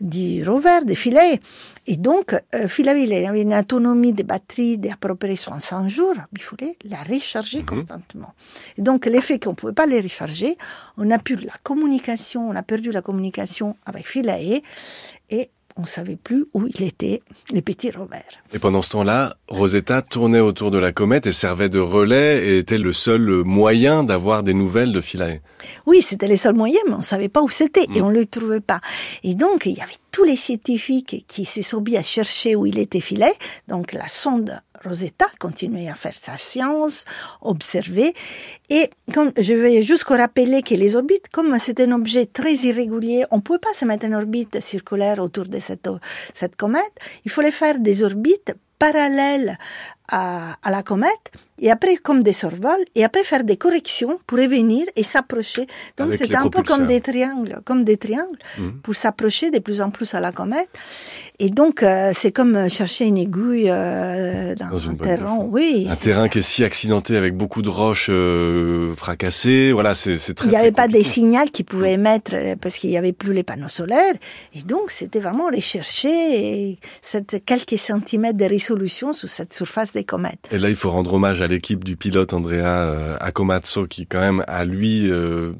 du 0.00 0.42
rover, 0.48 0.80
des 0.86 0.94
filets. 0.94 1.40
Et 1.86 1.96
donc, 1.96 2.34
euh, 2.54 2.68
il 2.78 2.88
avait 2.88 3.42
une 3.42 3.54
autonomie 3.54 4.12
de 4.12 4.22
batterie 4.22 4.78
d'à 4.78 4.96
peu 4.98 5.14
près 5.14 5.36
100 5.36 5.88
jours. 5.88 6.14
Il 6.32 6.40
fallait 6.40 6.76
la 6.84 6.98
recharger 7.02 7.58
mhm. 7.58 7.66
constamment. 7.66 8.34
Et 8.78 8.82
donc, 8.82 9.06
l'effet 9.10 9.38
qu'on 9.38 9.50
ne 9.50 9.54
pouvait 9.54 9.72
pas 9.72 9.86
les 9.86 10.00
recharger, 10.00 10.56
on 10.96 11.10
a 11.10 11.18
pu 11.18 11.36
la 11.36 11.52
communication, 11.62 12.48
on 12.48 12.56
a 12.56 12.62
perdu 12.62 12.90
la 12.92 13.02
communication 13.02 13.76
avec 13.86 14.06
Philae 14.06 14.62
et 15.30 15.50
on 15.76 15.82
ne 15.82 15.86
savait 15.86 16.16
plus 16.16 16.44
où 16.52 16.66
il 16.66 16.82
était, 16.82 17.22
les 17.52 17.62
petits 17.62 17.90
rovers. 17.90 18.22
Et 18.52 18.58
pendant 18.58 18.82
ce 18.82 18.90
temps-là, 18.90 19.34
Rosetta 19.48 20.02
tournait 20.02 20.40
autour 20.40 20.70
de 20.70 20.78
la 20.78 20.92
comète 20.92 21.26
et 21.26 21.32
servait 21.32 21.68
de 21.68 21.78
relais 21.78 22.44
et 22.46 22.58
était 22.58 22.78
le 22.78 22.92
seul 22.92 23.44
moyen 23.44 24.04
d'avoir 24.04 24.42
des 24.42 24.54
nouvelles 24.54 24.92
de 24.92 25.00
Philae. 25.00 25.40
Oui, 25.86 26.02
c'était 26.02 26.28
le 26.28 26.36
seul 26.36 26.54
moyen, 26.54 26.80
mais 26.86 26.94
on 26.94 26.98
ne 26.98 27.02
savait 27.02 27.28
pas 27.28 27.42
où 27.42 27.48
c'était 27.48 27.84
et 27.94 28.00
mm. 28.00 28.04
on 28.04 28.10
ne 28.10 28.18
le 28.18 28.26
trouvait 28.26 28.60
pas. 28.60 28.80
Et 29.22 29.34
donc, 29.34 29.66
il 29.66 29.72
y 29.72 29.80
avait 29.80 29.92
tous 30.10 30.24
les 30.24 30.36
scientifiques 30.36 31.24
qui 31.26 31.44
se 31.44 31.62
sont 31.62 31.84
à 31.96 32.02
chercher 32.02 32.56
où 32.56 32.66
il 32.66 32.78
était 32.78 33.00
Philae. 33.00 33.32
Donc, 33.68 33.92
la 33.92 34.08
sonde 34.08 34.60
Rosetta 34.84 35.26
continuait 35.38 35.88
à 35.88 35.94
faire 35.94 36.14
sa 36.14 36.36
science, 36.38 37.04
observer. 37.42 38.14
Et 38.68 38.90
comme 39.12 39.32
je 39.38 39.54
vais 39.54 39.82
jusqu'au 39.82 40.16
rappeler 40.16 40.62
que 40.62 40.74
les 40.74 40.96
orbites, 40.96 41.28
comme 41.30 41.58
c'est 41.58 41.80
un 41.80 41.92
objet 41.92 42.26
très 42.26 42.54
irrégulier, 42.54 43.24
on 43.30 43.36
ne 43.36 43.42
pouvait 43.42 43.58
pas 43.58 43.74
se 43.74 43.84
mettre 43.84 44.06
en 44.06 44.12
orbite 44.12 44.60
circulaire 44.60 45.18
autour 45.18 45.46
de 45.46 45.58
cette, 45.60 45.88
cette 46.34 46.56
comète. 46.56 46.92
Il 47.24 47.30
fallait 47.30 47.50
faire 47.50 47.78
des 47.78 48.02
orbites 48.02 48.54
parallèles 48.78 49.58
à 50.08 50.56
la 50.64 50.82
comète 50.82 51.30
et 51.60 51.70
après 51.70 51.96
comme 51.96 52.22
des 52.22 52.32
survols, 52.32 52.84
et 52.94 53.04
après 53.04 53.24
faire 53.24 53.44
des 53.44 53.56
corrections 53.56 54.18
pour 54.26 54.38
revenir 54.38 54.86
et 54.96 55.02
s'approcher. 55.02 55.66
Donc 55.96 56.12
c'est 56.14 56.34
un 56.34 56.48
peu 56.48 56.62
comme 56.62 56.86
des 56.86 57.00
triangles, 57.00 57.60
comme 57.64 57.84
des 57.84 57.96
triangles, 57.96 58.38
mmh. 58.58 58.68
pour 58.82 58.94
s'approcher 58.94 59.50
de 59.50 59.58
plus 59.58 59.80
en 59.80 59.90
plus 59.90 60.14
à 60.14 60.20
la 60.20 60.32
comète. 60.32 60.70
Et 61.42 61.48
donc, 61.48 61.82
euh, 61.82 62.12
c'est 62.14 62.32
comme 62.32 62.68
chercher 62.68 63.06
une 63.06 63.16
aiguille 63.16 63.70
euh, 63.70 64.54
dans, 64.56 64.90
un 64.90 64.94
terrain. 64.94 65.38
Oui. 65.40 65.86
Un 65.90 65.96
terrain 65.96 66.28
qui 66.28 66.38
est 66.38 66.42
si 66.42 66.64
accidenté 66.64 67.16
avec 67.16 67.34
beaucoup 67.34 67.62
de 67.62 67.70
roches 67.70 68.10
euh, 68.10 68.94
fracassées. 68.94 69.72
Voilà, 69.72 69.94
c'est 69.94 70.18
très. 70.34 70.46
Il 70.46 70.50
n'y 70.50 70.56
avait 70.56 70.70
pas 70.70 70.86
des 70.86 71.02
signaux 71.02 71.46
qui 71.50 71.64
pouvaient 71.64 71.94
émettre 71.94 72.34
parce 72.60 72.76
qu'il 72.76 72.90
n'y 72.90 72.98
avait 72.98 73.14
plus 73.14 73.32
les 73.32 73.42
panneaux 73.42 73.68
solaires. 73.68 74.14
Et 74.54 74.60
donc, 74.60 74.90
c'était 74.90 75.20
vraiment 75.20 75.46
rechercher 75.46 76.78
cette 77.00 77.42
quelques 77.46 77.78
centimètres 77.78 78.36
de 78.36 78.44
résolution 78.44 79.14
sur 79.14 79.30
cette 79.30 79.54
surface 79.54 79.94
des 79.94 80.04
comètes. 80.04 80.46
Et 80.50 80.58
là, 80.58 80.68
il 80.68 80.76
faut 80.76 80.90
rendre 80.90 81.14
hommage 81.14 81.40
à 81.40 81.48
l'équipe 81.50 81.84
du 81.84 81.96
pilote 81.96 82.32
Andrea 82.32 83.16
Akomatsu 83.20 83.88
qui, 83.88 84.06
quand 84.06 84.20
même, 84.20 84.44
a 84.46 84.64
lui 84.64 85.10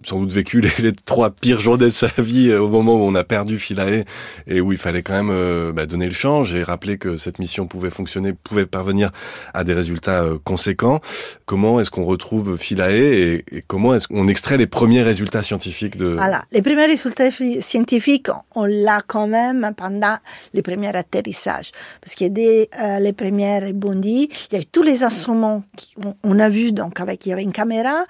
sans 0.04 0.20
doute 0.20 0.32
vécu 0.32 0.60
les, 0.60 0.92
trois 0.92 1.30
pires 1.30 1.60
journées 1.60 1.86
de 1.86 1.90
sa 1.90 2.10
vie 2.18 2.52
au 2.54 2.68
moment 2.68 2.96
où 2.96 3.02
on 3.02 3.14
a 3.14 3.24
perdu 3.24 3.58
Philae 3.58 4.04
et 4.46 4.60
où 4.60 4.72
il 4.72 4.78
fallait 4.78 5.02
quand 5.02 5.14
même 5.14 5.30
euh, 5.30 5.72
bah, 5.72 5.86
donner 5.86 6.06
le 6.06 6.12
change 6.12 6.54
et 6.54 6.62
rappeler 6.62 6.98
que 6.98 7.16
cette 7.16 7.38
mission 7.38 7.66
pouvait 7.66 7.90
fonctionner, 7.90 8.32
pouvait 8.32 8.66
parvenir 8.66 9.10
à 9.54 9.64
des 9.64 9.72
résultats 9.72 10.22
euh, 10.22 10.38
conséquents. 10.42 10.98
Comment 11.46 11.80
est-ce 11.80 11.90
qu'on 11.90 12.04
retrouve 12.04 12.56
Philae 12.56 12.90
et, 12.90 13.44
comment 13.66 13.94
est-ce 13.94 14.08
qu'on 14.08 14.28
extrait 14.28 14.56
les 14.56 14.66
premiers 14.66 15.02
résultats 15.02 15.42
scientifiques 15.42 15.96
de... 15.96 16.06
Voilà, 16.06 16.44
les 16.52 16.62
premiers 16.62 16.86
résultats 16.86 17.30
scientifiques, 17.60 18.28
on 18.54 18.64
l'a 18.64 19.00
quand 19.06 19.26
même 19.26 19.72
pendant 19.76 20.16
les 20.54 20.62
premiers 20.62 20.94
atterrissages. 20.96 21.72
Parce 22.00 22.14
que 22.14 22.26
dès 22.26 22.68
euh, 22.82 22.98
les 22.98 23.12
premières 23.12 23.72
bondis, 23.72 24.28
il 24.50 24.58
y 24.58 24.60
a 24.60 24.64
tous 24.70 24.82
les 24.82 25.02
instruments 25.02 25.62
qu'on 25.94 26.38
a 26.38 26.48
vus, 26.48 26.72
donc 26.72 27.00
avec, 27.00 27.26
il 27.26 27.30
y 27.30 27.32
avait 27.32 27.42
une 27.42 27.52
caméra, 27.52 28.04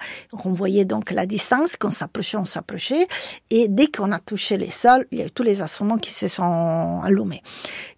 on 0.45 0.53
voyait 0.53 0.85
donc 0.85 1.11
la 1.11 1.25
distance, 1.25 1.75
qu'on 1.75 1.91
s'approchait, 1.91 2.37
on 2.37 2.45
s'approchait, 2.45 3.07
et 3.49 3.67
dès 3.67 3.87
qu'on 3.87 4.11
a 4.11 4.19
touché 4.19 4.57
les 4.57 4.69
sols, 4.69 5.05
il 5.11 5.19
y 5.19 5.21
a 5.21 5.25
eu 5.25 5.31
tous 5.31 5.43
les 5.43 5.61
instruments 5.61 5.97
qui 5.97 6.11
se 6.11 6.27
sont 6.27 7.01
allumés. 7.03 7.41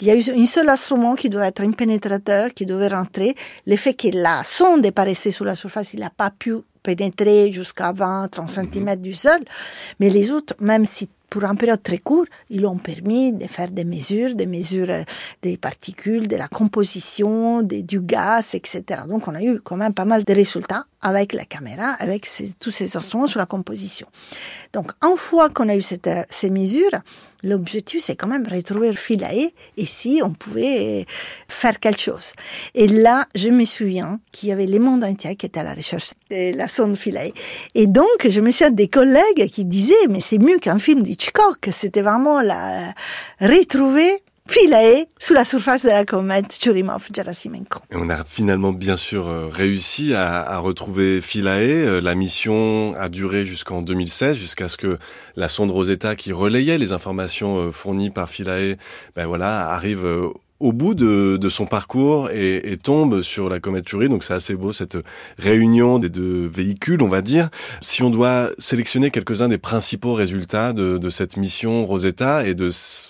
Il 0.02 0.08
y 0.08 0.12
a 0.12 0.16
eu 0.16 0.24
un 0.30 0.46
seul 0.46 0.70
instrument 0.70 1.16
qui 1.16 1.30
doit 1.30 1.48
être 1.48 1.62
un 1.62 1.72
pénétrateur, 1.72 2.54
qui 2.54 2.66
devait 2.66 2.88
rentrer. 2.88 3.36
Le 3.66 3.76
fait 3.76 3.94
que 3.94 4.08
la 4.14 4.44
sonde 4.44 4.82
n'est 4.82 4.92
pas 4.92 5.04
restée 5.04 5.32
sous 5.32 5.44
la 5.44 5.56
surface, 5.56 5.94
il 5.94 6.02
n'a 6.02 6.10
pas 6.10 6.30
pu 6.30 6.56
pénétrer 6.84 7.52
jusqu'à 7.52 7.94
20, 7.94 8.28
30 8.30 8.50
cm 8.50 8.96
du 8.98 9.14
sol. 9.14 9.40
Mais 10.00 10.10
les 10.10 10.32
autres, 10.32 10.54
même 10.60 10.86
si 10.86 11.10
pour 11.34 11.46
un 11.46 11.56
période 11.56 11.82
très 11.82 11.98
court, 11.98 12.28
ils 12.52 12.64
ont 12.68 12.78
permis 12.78 13.34
de 13.34 13.48
faire 13.48 13.72
des 13.72 13.86
mesures, 13.86 14.36
des 14.36 14.46
mesures 14.46 14.92
euh, 14.92 15.02
des 15.42 15.58
particules, 15.58 16.28
de 16.28 16.36
la 16.36 16.48
composition, 16.48 17.64
du 17.64 18.02
gaz, 18.02 18.54
etc. 18.54 18.84
Donc 19.08 19.28
on 19.28 19.34
a 19.34 19.42
eu 19.42 19.60
quand 19.60 19.76
même 19.76 19.96
pas 19.96 20.06
mal 20.06 20.24
de 20.24 20.32
résultats 20.32 20.86
avec 21.02 21.34
la 21.34 21.46
caméra, 21.46 21.96
avec 21.98 22.30
tous 22.60 22.70
ces 22.70 22.96
instruments 22.96 23.26
sur 23.26 23.40
la 23.40 23.48
composition. 23.48 24.06
Donc 24.74 24.92
une 25.02 25.18
fois 25.18 25.50
qu'on 25.50 25.70
a 25.70 25.76
eu 25.76 25.82
euh, 26.06 26.24
ces 26.30 26.52
mesures, 26.52 27.00
L'objectif, 27.44 28.02
c'est 28.02 28.16
quand 28.16 28.28
même 28.28 28.48
retrouver 28.48 28.94
Philae 28.94 29.52
et 29.78 29.86
si 29.86 30.22
on 30.24 30.32
pouvait 30.32 31.06
faire 31.48 31.80
quelque 31.80 32.00
chose. 32.00 32.34
Et 32.74 32.88
là, 32.88 33.26
je 33.36 33.50
me 33.50 33.66
souviens 33.66 34.20
qu'il 34.32 34.50
y 34.50 34.52
avait 34.52 34.66
les 34.66 34.80
mondes 34.80 35.04
entiers 35.04 35.36
qui 35.36 35.46
étaient 35.46 35.60
à 35.60 35.64
la 35.64 35.74
recherche 35.74 36.12
de 36.30 36.56
la 36.56 36.68
sonde 36.68 36.96
Philae. 36.96 37.32
Et 37.76 37.88
donc, 37.88 38.28
je 38.28 38.42
me 38.42 38.52
souviens 38.52 38.72
des 38.72 38.88
collègues 38.88 39.50
qui 39.52 39.66
disaient, 39.66 40.08
mais 40.10 40.22
c'est 40.22 40.38
mieux 40.38 40.58
qu'un 40.58 40.80
film 40.80 41.04
d'Hitchcock. 41.04 41.70
C'était 41.72 42.02
vraiment 42.02 42.42
la, 42.42 42.94
retrouver 43.42 44.24
Philae 44.50 45.06
sous 45.20 45.34
la 45.34 45.46
surface 45.46 45.84
de 45.84 45.90
la 45.90 46.04
comète 46.06 46.58
Churyumov-Gerasimenko. 46.62 47.80
On 47.94 48.10
a 48.10 48.26
finalement 48.26 48.74
bien 48.74 48.98
sûr 48.98 49.28
euh, 49.28 49.48
réussi 49.48 50.14
à, 50.14 50.42
à 50.42 50.58
retrouver 50.58 51.22
Philae. 51.22 51.86
Euh, 51.86 52.02
la 52.02 52.14
mission 52.14 52.94
a 52.96 53.08
duré 53.08 53.46
jusqu'en 53.46 53.82
2016, 53.82 54.36
jusqu'à 54.36 54.68
ce 54.68 54.76
que 54.76 54.98
la 55.38 55.48
sonde 55.48 55.72
Rosetta 55.72 56.16
qui 56.16 56.34
relayait 56.34 56.78
les 56.78 56.92
informations 56.92 57.58
euh, 57.58 57.72
fournies 57.72 58.10
par 58.10 58.30
Philae, 58.30 58.76
ben 59.16 59.28
voilà, 59.28 59.70
arrive 59.70 60.06
au 60.60 60.72
bout 60.72 60.94
de, 60.94 61.38
de 61.38 61.50
son 61.50 61.66
parcours 61.66 62.30
et, 62.30 62.72
et, 62.72 62.78
tombe 62.78 63.22
sur 63.22 63.50
la 63.50 63.60
comète 63.60 63.88
Chury. 63.88 64.10
Donc 64.10 64.24
c'est 64.24 64.34
assez 64.34 64.56
beau 64.56 64.74
cette 64.74 64.98
réunion 65.38 66.00
des 66.00 66.10
deux 66.10 66.48
véhicules, 66.48 67.02
on 67.02 67.10
va 67.10 67.22
dire. 67.22 67.50
Si 67.82 68.04
on 68.04 68.10
doit 68.10 68.52
sélectionner 68.58 69.12
quelques-uns 69.12 69.50
des 69.50 69.58
principaux 69.58 70.14
résultats 70.14 70.74
de, 70.74 70.98
de, 70.98 71.10
cette 71.10 71.38
mission 71.38 71.86
Rosetta 71.86 72.48
et 72.48 72.54
de 72.54 72.70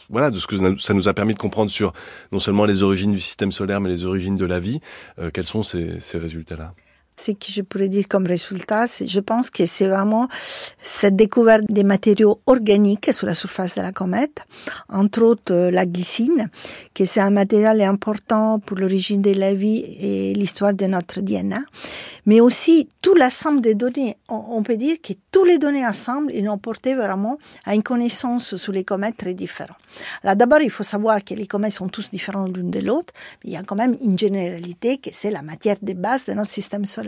voilà 0.10 0.32
de 0.32 0.38
ce 0.38 0.48
que 0.48 0.56
ça 0.80 0.94
nous 0.94 1.08
a 1.08 1.14
permis 1.14 1.34
de 1.34 1.40
comprendre 1.40 1.70
sur 1.70 1.94
non 2.32 2.40
seulement 2.40 2.66
les 2.66 2.84
origines 2.84 3.12
du 3.12 3.20
système 3.20 3.52
solaire 3.52 3.82
mais 3.82 3.90
les 3.90 4.06
origines 4.06 4.36
de 4.36 4.46
la 4.46 4.60
vie, 4.60 4.80
euh, 5.20 5.30
quels 5.32 5.46
sont 5.46 5.64
ces, 5.64 6.00
ces 6.00 6.18
résultats-là? 6.18 6.74
Ce 7.20 7.32
que 7.32 7.48
je 7.50 7.62
pourrais 7.62 7.90
dire 7.90 8.06
comme 8.10 8.26
résultat, 8.26 8.86
je 8.88 9.20
pense 9.20 9.50
que 9.50 9.66
c'est 9.66 9.88
vraiment 9.88 10.28
cette 10.82 11.16
découverte 11.16 11.64
des 11.70 11.84
matériaux 11.84 12.42
organiques 12.46 13.14
sur 13.14 13.28
la 13.28 13.34
surface 13.34 13.76
de 13.76 13.82
la 13.82 13.92
comète, 13.92 14.40
entre 14.90 15.24
autres 15.24 15.54
euh, 15.54 15.72
la 15.72 15.86
glycine, 15.86 16.50
que 16.94 17.06
c'est 17.06 17.20
un 17.20 17.30
matériel 17.30 17.82
important 17.82 18.60
pour 18.60 18.78
l'origine 18.78 19.22
de 19.22 19.32
la 19.32 19.54
vie 19.54 19.84
et 20.00 20.34
l'histoire 20.34 20.74
de 20.74 20.86
notre 20.86 21.22
DNA, 21.22 21.62
mais 22.26 22.40
aussi 22.40 22.90
tout 23.02 23.16
l'ensemble 23.16 23.62
des 23.62 23.76
données. 23.76 24.18
On 24.30 24.64
peut 24.64 24.78
dire 24.78 24.98
que 25.02 25.14
tous 25.32 25.46
les 25.46 25.58
données 25.58 25.86
ensemble, 25.86 26.32
ils 26.34 26.48
ont 26.50 26.58
porté 26.58 26.96
vraiment 26.96 27.38
à 27.66 27.76
une 27.76 27.84
connaissance 27.84 28.56
sur 28.56 28.72
les 28.72 28.84
comètes 28.84 29.18
très 29.18 29.34
différentes. 29.34 29.78
Là, 30.24 30.36
d'abord, 30.36 30.62
il 30.62 30.70
faut 30.70 30.84
savoir 30.84 31.24
que 31.24 31.34
les 31.34 31.48
comètes 31.48 31.74
sont 31.74 31.88
tous 31.88 32.10
différents 32.12 32.46
l'une 32.46 32.72
de 32.72 32.80
l'autre, 32.80 33.14
mais 33.44 33.52
il 33.52 33.54
y 33.54 33.58
a 33.58 33.64
quand 33.64 33.76
même 33.76 33.98
une 34.02 34.18
généralité 34.18 34.98
que 34.98 35.10
c'est 35.12 35.32
la 35.32 35.42
matière 35.42 35.78
de 35.82 35.94
base 35.94 36.26
de 36.26 36.34
notre 36.34 36.50
système 36.50 36.86
solaire. 36.86 37.03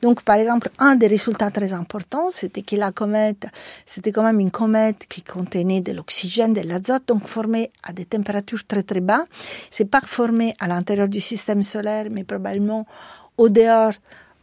Donc, 0.00 0.22
par 0.22 0.36
exemple, 0.36 0.70
un 0.78 0.96
des 0.96 1.06
résultats 1.06 1.50
très 1.50 1.72
importants, 1.72 2.30
c'était 2.30 2.62
que 2.62 2.76
la 2.76 2.92
comète, 2.92 3.46
c'était 3.86 4.12
quand 4.12 4.22
même 4.22 4.40
une 4.40 4.50
comète 4.50 5.06
qui 5.08 5.22
contenait 5.22 5.80
de 5.80 5.92
l'oxygène, 5.92 6.52
de 6.52 6.60
l'azote, 6.60 7.04
donc 7.06 7.26
formée 7.26 7.70
à 7.84 7.92
des 7.92 8.04
températures 8.04 8.64
très 8.66 8.82
très 8.82 9.00
bas. 9.00 9.24
C'est 9.70 9.90
pas 9.90 10.00
formé 10.04 10.54
à 10.60 10.66
l'intérieur 10.66 11.08
du 11.08 11.20
système 11.20 11.62
solaire, 11.62 12.06
mais 12.10 12.24
probablement 12.24 12.86
au 13.38 13.48
dehors 13.48 13.92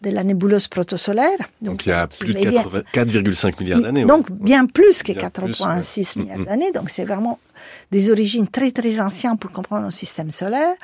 de 0.02 0.10
la 0.10 0.24
nébuleuse 0.24 0.68
protosolaire. 0.68 1.38
Donc, 1.62 1.86
il 1.86 1.90
y 1.90 1.92
a 1.92 2.08
plus 2.08 2.34
de 2.34 2.40
4,5 2.40 3.60
milliards 3.60 3.82
d'années. 3.82 4.06
Donc 4.06 4.32
bien 4.32 4.66
plus 4.66 5.04
que 5.04 5.12
4,6 5.12 6.20
milliards 6.20 6.38
mm, 6.38 6.42
mm. 6.42 6.46
d'années. 6.46 6.72
Donc 6.72 6.90
c'est 6.90 7.06
vraiment 7.06 7.40
des 7.92 8.10
origines 8.10 8.48
très 8.48 8.72
très 8.72 9.00
anciennes 9.00 9.38
pour 9.38 9.52
comprendre 9.52 9.86
le 9.86 9.92
système 9.92 10.32
solaire. 10.32 10.76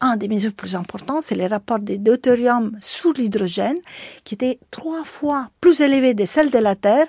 Un 0.00 0.16
des 0.16 0.28
mesures 0.28 0.52
plus 0.52 0.74
importantes, 0.74 1.22
c'est 1.22 1.36
le 1.36 1.46
rapport 1.46 1.78
des 1.78 1.98
deutérium 1.98 2.76
sous 2.80 3.12
l'hydrogène, 3.12 3.78
qui 4.24 4.34
était 4.34 4.58
trois 4.70 5.04
fois 5.04 5.50
plus 5.60 5.80
élevé 5.80 6.14
que 6.14 6.26
celle 6.26 6.50
de 6.50 6.58
la 6.58 6.74
Terre 6.74 7.06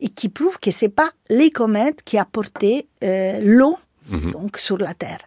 et 0.00 0.08
qui 0.08 0.28
prouve 0.28 0.58
que 0.58 0.70
c'est 0.70 0.88
pas 0.88 1.10
les 1.28 1.50
comètes 1.50 2.02
qui 2.04 2.18
apportaient 2.18 2.86
euh, 3.04 3.38
l'eau 3.42 3.78
mm-hmm. 4.10 4.32
donc 4.32 4.56
sur 4.58 4.78
la 4.78 4.94
Terre 4.94 5.18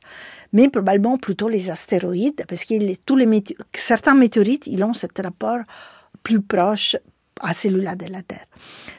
mais 0.53 0.69
probablement 0.69 1.17
plutôt 1.17 1.49
les 1.49 1.69
astéroïdes, 1.69 2.43
parce 2.47 2.65
que 2.65 2.95
tous 3.05 3.15
les 3.15 3.43
certains 3.73 4.15
météorites, 4.15 4.67
ils 4.67 4.83
ont 4.83 4.93
ce 4.93 5.07
rapport 5.21 5.59
plus 6.23 6.41
proche 6.41 6.95
à 7.41 7.53
celui-là 7.53 7.95
de 7.95 8.05
la 8.11 8.21
Terre. 8.21 8.45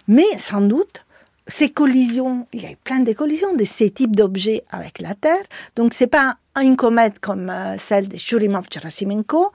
Mais 0.09 0.27
sans 0.39 0.61
doute, 0.61 1.05
ces 1.47 1.71
collisions, 1.71 2.47
il 2.53 2.63
y 2.63 2.67
a 2.67 2.71
eu 2.71 2.77
plein 2.77 3.01
de 3.01 3.13
collisions 3.13 3.55
de 3.55 3.65
ces 3.65 3.91
types 3.91 4.15
d'objets 4.15 4.63
avec 4.71 5.01
la 5.01 5.15
Terre. 5.15 5.43
Donc 5.77 5.95
c'est 5.95 6.07
pas 6.07 6.37
une 6.61 6.77
comète 6.77 7.18
comme 7.20 7.51
euh, 7.51 7.77
celle 7.79 8.09
de 8.09 8.16
Churyumov-Gerasimenko, 8.16 9.51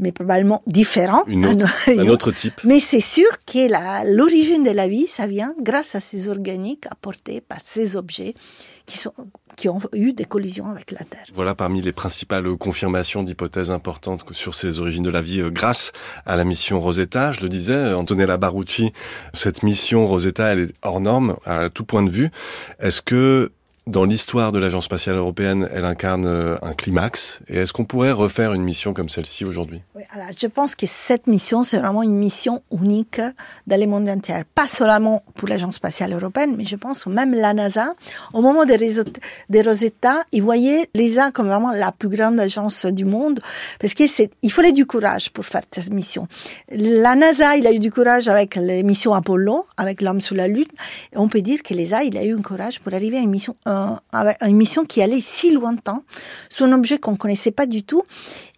mais 0.00 0.12
probablement 0.12 0.62
différent. 0.66 1.24
un 1.28 2.08
autre 2.08 2.30
type. 2.32 2.60
Mais 2.64 2.80
c'est 2.80 3.00
sûr 3.00 3.28
que 3.46 4.14
l'origine 4.14 4.62
de 4.62 4.70
la 4.70 4.88
vie, 4.88 5.06
ça 5.06 5.26
vient 5.26 5.54
grâce 5.60 5.94
à 5.94 6.00
ces 6.00 6.28
organiques 6.28 6.86
apportés 6.90 7.40
par 7.40 7.58
ces 7.64 7.96
objets 7.96 8.34
qui, 8.86 8.98
sont, 8.98 9.12
qui 9.56 9.68
ont 9.68 9.80
eu 9.92 10.12
des 10.12 10.24
collisions 10.24 10.66
avec 10.66 10.92
la 10.92 11.00
Terre. 11.00 11.24
Voilà 11.34 11.54
parmi 11.54 11.82
les 11.82 11.92
principales 11.92 12.56
confirmations 12.56 13.22
d'hypothèses 13.22 13.70
importantes 13.70 14.24
sur 14.32 14.54
ces 14.54 14.80
origines 14.80 15.02
de 15.02 15.10
la 15.10 15.22
vie 15.22 15.40
euh, 15.40 15.50
grâce 15.50 15.92
à 16.24 16.36
la 16.36 16.44
mission 16.44 16.80
Rosetta. 16.80 17.32
Je 17.32 17.40
le 17.40 17.48
disais, 17.48 17.92
Antonella 17.92 18.36
Barucci, 18.36 18.92
cette 19.32 19.62
mission 19.62 20.06
Rosetta, 20.06 20.52
elle 20.52 20.60
est 20.60 20.74
hors 20.82 21.00
norme 21.00 21.36
à 21.44 21.68
tout 21.68 21.84
point 21.84 22.02
de 22.02 22.10
vue. 22.10 22.30
Est-ce 22.80 23.02
que 23.02 23.50
dans 23.86 24.04
l'histoire 24.04 24.50
de 24.50 24.58
l'Agence 24.58 24.86
spatiale 24.86 25.14
européenne, 25.14 25.68
elle 25.72 25.84
incarne 25.84 26.26
euh, 26.26 26.56
un 26.60 26.72
climax. 26.72 27.40
Et 27.48 27.58
est-ce 27.58 27.72
qu'on 27.72 27.84
pourrait 27.84 28.10
refaire 28.10 28.52
une 28.52 28.64
mission 28.64 28.92
comme 28.92 29.08
celle-ci 29.08 29.44
aujourd'hui? 29.44 29.80
Alors 30.10 30.26
Je 30.36 30.48
pense 30.48 30.74
que 30.74 30.86
cette 30.86 31.28
mission, 31.28 31.62
c'est 31.62 31.78
vraiment 31.78 32.02
une 32.02 32.16
mission 32.16 32.64
unique 32.72 33.20
dans 33.68 33.80
le 33.80 33.86
monde 33.86 34.08
entier. 34.08 34.42
Pas 34.56 34.66
seulement 34.66 35.22
pour 35.36 35.46
l'Agence 35.46 35.76
spatiale 35.76 36.12
européenne, 36.14 36.56
mais 36.56 36.64
je 36.64 36.74
pense 36.74 37.06
même 37.06 37.32
la 37.32 37.54
NASA. 37.54 37.94
Au 38.32 38.42
moment 38.42 38.64
des, 38.64 38.76
des 39.50 39.62
Rosetta, 39.62 40.24
ils 40.32 40.42
voyaient 40.42 40.88
l'ESA 40.94 41.30
comme 41.30 41.46
vraiment 41.46 41.70
la 41.70 41.92
plus 41.92 42.08
grande 42.08 42.40
agence 42.40 42.86
du 42.86 43.04
monde, 43.04 43.40
parce 43.78 43.94
qu'il 43.94 44.50
fallait 44.50 44.72
du 44.72 44.86
courage 44.86 45.30
pour 45.30 45.44
faire 45.44 45.62
cette 45.70 45.92
mission. 45.92 46.26
La 46.72 47.14
NASA, 47.14 47.56
il 47.56 47.68
a 47.68 47.72
eu 47.72 47.78
du 47.78 47.92
courage 47.92 48.26
avec 48.26 48.56
les 48.56 48.82
missions 48.82 49.14
Apollo, 49.14 49.64
avec 49.76 50.02
l'homme 50.02 50.20
sous 50.20 50.34
la 50.34 50.48
Lune. 50.48 50.64
Et 51.12 51.18
on 51.18 51.28
peut 51.28 51.40
dire 51.40 51.62
que 51.62 51.72
l'ESA, 51.72 52.02
il 52.02 52.18
a 52.18 52.24
eu 52.24 52.34
un 52.36 52.42
courage 52.42 52.80
pour 52.80 52.92
arriver 52.92 53.18
à 53.18 53.20
une 53.20 53.30
mission 53.30 53.54
1 53.64 53.75
une 54.42 54.56
mission 54.56 54.84
qui 54.84 55.02
allait 55.02 55.20
si 55.20 55.52
lointain, 55.52 56.02
sur 56.48 56.66
un 56.66 56.72
objet 56.72 56.98
qu'on 56.98 57.16
connaissait 57.16 57.50
pas 57.50 57.66
du 57.66 57.82
tout, 57.82 58.02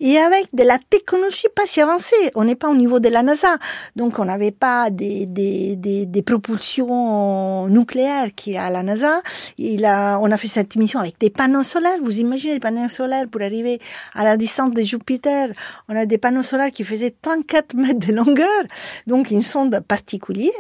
et 0.00 0.18
avec 0.18 0.46
de 0.52 0.62
la 0.62 0.78
technologie 0.78 1.48
pas 1.54 1.66
si 1.66 1.80
avancée. 1.80 2.14
On 2.34 2.44
n'est 2.44 2.54
pas 2.54 2.68
au 2.68 2.74
niveau 2.74 3.00
de 3.00 3.08
la 3.08 3.22
NASA, 3.22 3.56
donc 3.96 4.18
on 4.18 4.24
n'avait 4.24 4.50
pas 4.50 4.90
des, 4.90 5.26
des, 5.26 5.76
des, 5.76 6.06
des, 6.06 6.22
propulsions 6.22 7.66
nucléaires 7.68 8.28
qu'il 8.34 8.54
y 8.54 8.56
a 8.58 8.66
à 8.66 8.70
la 8.70 8.82
NASA. 8.82 9.22
Il 9.56 9.84
a, 9.84 10.18
on 10.20 10.30
a 10.30 10.36
fait 10.36 10.48
cette 10.48 10.76
mission 10.76 11.00
avec 11.00 11.18
des 11.18 11.30
panneaux 11.30 11.62
solaires. 11.62 11.98
Vous 12.02 12.20
imaginez 12.20 12.54
les 12.54 12.60
panneaux 12.60 12.88
solaires 12.88 13.26
pour 13.28 13.42
arriver 13.42 13.80
à 14.14 14.24
la 14.24 14.36
distance 14.36 14.72
de 14.72 14.82
Jupiter. 14.82 15.48
On 15.88 15.96
a 15.96 16.06
des 16.06 16.18
panneaux 16.18 16.42
solaires 16.42 16.70
qui 16.70 16.84
faisaient 16.84 17.14
34 17.22 17.74
mètres 17.74 18.06
de 18.06 18.12
longueur, 18.12 18.62
donc 19.06 19.30
une 19.30 19.42
sonde 19.42 19.80
particulière. 19.80 20.52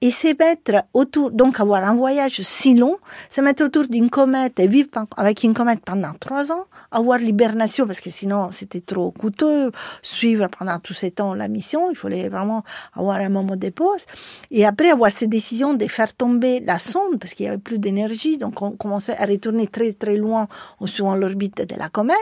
Et 0.00 0.10
c'est 0.10 0.36
mettre 0.38 0.84
autour, 0.92 1.30
donc 1.30 1.60
avoir 1.60 1.84
un 1.84 1.94
voyage 1.94 2.40
si 2.42 2.74
long, 2.74 2.96
se 3.30 3.40
mettre 3.40 3.64
autour 3.64 3.86
d'une 3.88 4.05
comète 4.10 4.58
et 4.60 4.66
vivre 4.66 4.88
avec 5.16 5.42
une 5.42 5.54
comète 5.54 5.80
pendant 5.84 6.12
trois 6.18 6.52
ans, 6.52 6.66
avoir 6.90 7.18
l'hibernation 7.18 7.86
parce 7.86 8.00
que 8.00 8.10
sinon 8.10 8.50
c'était 8.52 8.80
trop 8.80 9.10
coûteux, 9.10 9.72
suivre 10.02 10.48
pendant 10.48 10.78
tous 10.78 10.94
ces 10.94 11.10
temps 11.10 11.34
la 11.34 11.48
mission, 11.48 11.90
il 11.90 11.96
fallait 11.96 12.28
vraiment 12.28 12.62
avoir 12.94 13.16
un 13.16 13.28
moment 13.28 13.56
de 13.56 13.68
pause. 13.70 14.04
Et 14.50 14.64
après 14.64 14.90
avoir 14.90 15.10
cette 15.10 15.30
décision 15.30 15.74
de 15.74 15.86
faire 15.86 16.14
tomber 16.14 16.60
la 16.60 16.78
sonde 16.78 17.18
parce 17.20 17.34
qu'il 17.34 17.46
y 17.46 17.48
avait 17.48 17.58
plus 17.58 17.78
d'énergie, 17.78 18.38
donc 18.38 18.60
on 18.62 18.72
commençait 18.72 19.16
à 19.16 19.24
retourner 19.24 19.66
très 19.66 19.92
très 19.92 20.16
loin 20.16 20.48
en 20.80 20.86
suivant 20.86 21.14
l'orbite 21.14 21.58
de 21.58 21.76
la 21.76 21.88
comète 21.88 22.16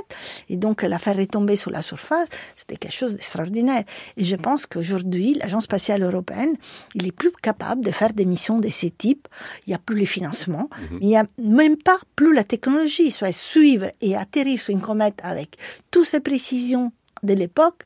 et 0.49 0.57
donc 0.57 0.83
la 0.83 0.99
faire 0.99 1.17
retomber 1.17 1.57
sur 1.57 1.71
la 1.71 1.83
surface, 1.83 2.29
c'était 2.57 2.77
quelque 2.77 2.95
chose 2.95 3.13
d'extraordinaire. 3.15 3.85
Et 4.17 4.25
je 4.25 4.37
pense 4.37 4.67
qu'aujourd'hui, 4.67 5.35
l'Agence 5.35 5.65
spatiale 5.65 6.03
européenne, 6.03 6.55
il 6.95 7.07
est 7.07 7.13
plus 7.13 7.31
capable 7.43 7.85
de 7.85 7.91
faire 7.91 8.13
des 8.13 8.25
missions 8.25 8.59
de 8.59 8.69
ce 8.69 8.87
type. 8.87 9.29
Il 9.67 9.71
n'y 9.71 9.75
a 9.75 9.79
plus 9.79 9.99
les 9.99 10.07
financements, 10.07 10.69
mhm. 10.91 10.99
il 11.01 11.09
n'y 11.09 11.17
a 11.17 11.25
même 11.39 11.74
pas 11.77 11.99
plus 12.17 12.35
la 12.35 12.45
technologie, 12.45 13.11
soit 13.11 13.33
suivre 13.33 13.91
et 14.01 14.17
atterrir 14.17 14.61
sur 14.61 14.73
une 14.73 14.81
comète 14.81 15.19
avec 15.23 15.57
toutes 15.91 16.07
ces 16.07 16.21
précisions 16.21 16.93
de 17.23 17.35
l'époque, 17.35 17.83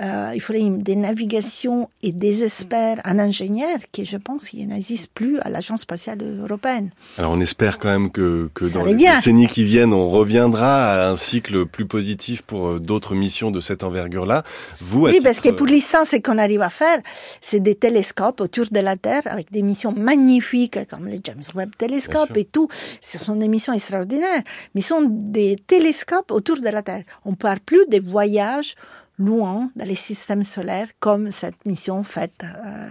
euh, 0.00 0.32
il 0.34 0.40
fallait 0.40 0.68
des 0.68 0.96
navigations 0.96 1.88
et 2.02 2.12
des 2.12 2.44
experts, 2.44 3.00
un 3.04 3.18
ingénieur 3.18 3.78
qui, 3.92 4.04
je 4.04 4.16
pense, 4.16 4.48
qu'il 4.48 4.66
n'existe 4.68 5.10
plus 5.12 5.38
à 5.40 5.48
l'Agence 5.48 5.82
spatiale 5.82 6.18
européenne. 6.22 6.90
Alors 7.18 7.32
on 7.32 7.40
espère 7.40 7.78
quand 7.78 7.88
même 7.88 8.10
que, 8.10 8.50
que 8.54 8.64
dans 8.64 8.84
les 8.84 8.94
décennies 8.94 9.46
qui 9.46 9.64
viennent, 9.64 9.92
on 9.92 10.08
reviendra 10.08 11.06
à 11.06 11.10
un 11.10 11.16
cycle 11.16 11.66
plus 11.66 11.86
positif 11.86 12.42
pour 12.42 12.68
euh, 12.68 12.80
d'autres 12.80 13.14
missions 13.14 13.50
de 13.50 13.60
cette 13.60 13.84
envergure-là. 13.84 14.42
Vous, 14.80 15.06
oui, 15.06 15.20
parce 15.22 15.40
que 15.40 15.50
pour 15.50 15.66
l'instant, 15.66 16.04
ce 16.04 16.16
qu'on 16.16 16.38
arrive 16.38 16.62
à 16.62 16.70
faire, 16.70 16.98
c'est 17.40 17.60
des 17.60 17.74
télescopes 17.74 18.40
autour 18.40 18.66
de 18.70 18.80
la 18.80 18.96
Terre 18.96 19.22
avec 19.26 19.50
des 19.52 19.62
missions 19.62 19.92
magnifiques 19.92 20.78
comme 20.88 21.06
le 21.06 21.18
James 21.22 21.42
Webb 21.54 21.70
Telescope 21.76 22.36
et 22.36 22.44
tout. 22.44 22.68
Ce 23.00 23.18
sont 23.18 23.36
des 23.36 23.48
missions 23.48 23.72
extraordinaires, 23.72 24.42
mais 24.74 24.80
ce 24.80 24.88
sont 24.88 25.06
des 25.08 25.56
télescopes 25.66 26.30
autour 26.30 26.60
de 26.60 26.68
la 26.68 26.82
Terre. 26.82 27.04
On 27.24 27.34
parle 27.34 27.60
plus 27.60 27.84
des 27.88 28.00
voyages 28.00 28.69
loin 29.18 29.70
dans 29.76 29.84
les 29.84 29.94
systèmes 29.94 30.42
solaires, 30.42 30.88
comme 30.98 31.30
cette 31.30 31.66
mission 31.66 32.02
faite 32.02 32.42
euh, 32.44 32.88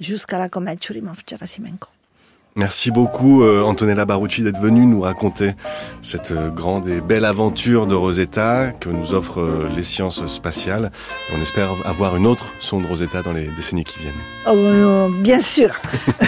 jusqu'à 0.00 0.38
la 0.38 0.48
comète 0.48 0.80
Churyumov-Gerasimenko. 0.80 1.88
Merci 2.56 2.90
beaucoup 2.90 3.42
euh, 3.42 3.62
Antonella 3.62 4.04
Barucci 4.04 4.42
d'être 4.42 4.58
venue 4.58 4.84
nous 4.86 5.02
raconter 5.02 5.52
cette 6.02 6.32
euh, 6.32 6.50
grande 6.50 6.88
et 6.88 7.00
belle 7.00 7.24
aventure 7.24 7.86
de 7.86 7.94
Rosetta 7.94 8.72
que 8.72 8.88
nous 8.88 9.14
offrent 9.14 9.68
les 9.74 9.84
sciences 9.84 10.26
spatiales. 10.26 10.90
On 11.32 11.40
espère 11.40 11.70
avoir 11.84 12.16
une 12.16 12.26
autre 12.26 12.52
sonde 12.58 12.86
Rosetta 12.86 13.22
dans 13.22 13.32
les 13.32 13.48
décennies 13.48 13.84
qui 13.84 14.00
viennent. 14.00 14.14
Oh, 14.46 15.08
bien 15.22 15.40
sûr, 15.40 15.68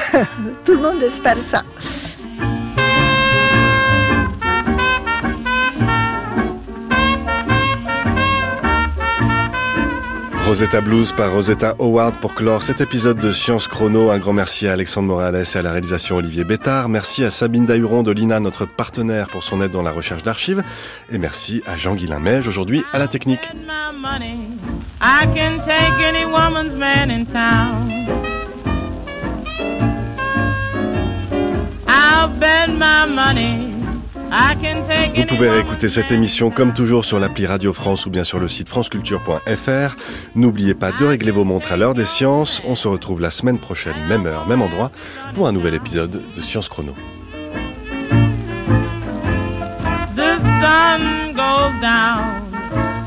tout 0.65 0.75
le 0.75 0.83
monde 0.83 1.03
espère 1.03 1.39
ça. 1.39 1.63
Rosetta 10.51 10.81
Blues 10.81 11.13
par 11.13 11.31
Rosetta 11.31 11.77
Howard 11.79 12.19
pour 12.19 12.35
clore 12.35 12.65
cet 12.65 12.81
épisode 12.81 13.19
de 13.19 13.31
Science 13.31 13.69
Chrono. 13.69 14.11
Un 14.11 14.19
grand 14.19 14.33
merci 14.33 14.67
à 14.67 14.73
Alexandre 14.73 15.07
Morales 15.07 15.37
et 15.37 15.57
à 15.57 15.63
la 15.63 15.71
réalisation 15.71 16.17
Olivier 16.17 16.43
Bétard. 16.43 16.89
Merci 16.89 17.23
à 17.23 17.31
Sabine 17.31 17.67
Dahuron 17.67 18.03
de 18.03 18.11
l'INA, 18.11 18.41
notre 18.41 18.67
partenaire 18.67 19.29
pour 19.29 19.45
son 19.45 19.63
aide 19.63 19.71
dans 19.71 19.83
la 19.83 19.93
recherche 19.93 20.25
d'archives. 20.25 20.65
Et 21.09 21.19
merci 21.19 21.63
à 21.67 21.77
Jean-Guilain 21.77 22.19
Mège, 22.19 22.49
aujourd'hui 22.49 22.83
à 22.93 22.99
la 22.99 23.07
technique. 23.07 23.49
Vous 34.31 35.27
pouvez 35.27 35.51
réécouter 35.51 35.89
cette 35.89 36.13
émission 36.13 36.51
comme 36.53 36.73
toujours 36.73 37.05
sur 37.05 37.19
l'appli 37.19 37.47
Radio 37.47 37.73
France 37.73 38.07
ou 38.07 38.11
bien 38.11 38.23
sur 38.23 38.39
le 38.39 38.47
site 38.47 38.69
franceculture.fr. 38.69 39.97
N'oubliez 40.37 40.75
pas 40.75 40.93
de 40.93 41.05
régler 41.05 41.33
vos 41.33 41.45
montres 41.45 41.73
à 41.73 41.77
l'heure 41.77 41.95
des 41.95 42.05
sciences. 42.05 42.63
On 42.65 42.77
se 42.77 42.87
retrouve 42.87 43.21
la 43.21 43.31
semaine 43.31 43.59
prochaine, 43.59 43.97
même 44.09 44.27
heure, 44.27 44.47
même 44.47 44.63
endroit, 44.63 44.93
pour 45.35 45.49
un 45.49 45.53
nouvel 45.53 45.75
épisode 45.75 46.23
de 46.33 46.41
Science 46.41 46.69
Chrono. 46.69 46.95
The 50.15 50.39
sun 50.63 51.33
goes 51.35 51.81
down, 51.81 52.53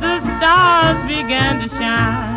the 0.01 0.19
stars 0.37 0.97
begin 1.07 1.61
to 1.61 1.69
shine. 1.77 2.33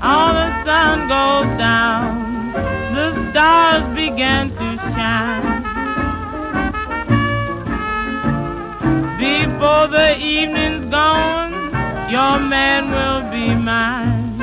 All 0.00 0.34
the 0.34 0.52
sun 0.64 1.08
goes 1.08 1.58
down, 1.58 2.52
the 2.94 3.30
stars 3.30 3.82
to 4.53 4.53
the 9.94 10.18
evening's 10.18 10.84
gone, 10.86 11.52
your 12.10 12.40
man 12.40 12.90
will 12.90 13.22
be 13.30 13.54
mine. 13.54 14.34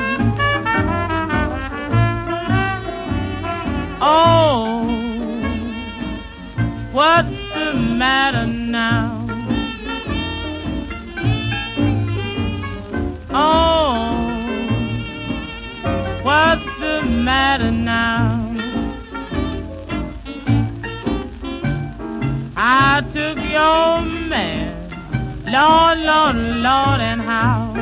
Oh, 4.00 4.86
what's 6.92 7.36
the 7.54 7.74
matter 7.74 8.46
now? 8.46 9.26
Oh, 13.30 14.14
what's 16.22 16.64
the 16.80 17.02
matter 17.02 17.70
now? 17.70 18.40
I 22.56 23.02
took 23.12 23.36
your 23.36 24.00
man, 24.30 24.61
Lord, 25.52 25.98
Lord, 25.98 26.36
Lord, 26.36 27.00
and 27.02 27.20
how 27.20 27.74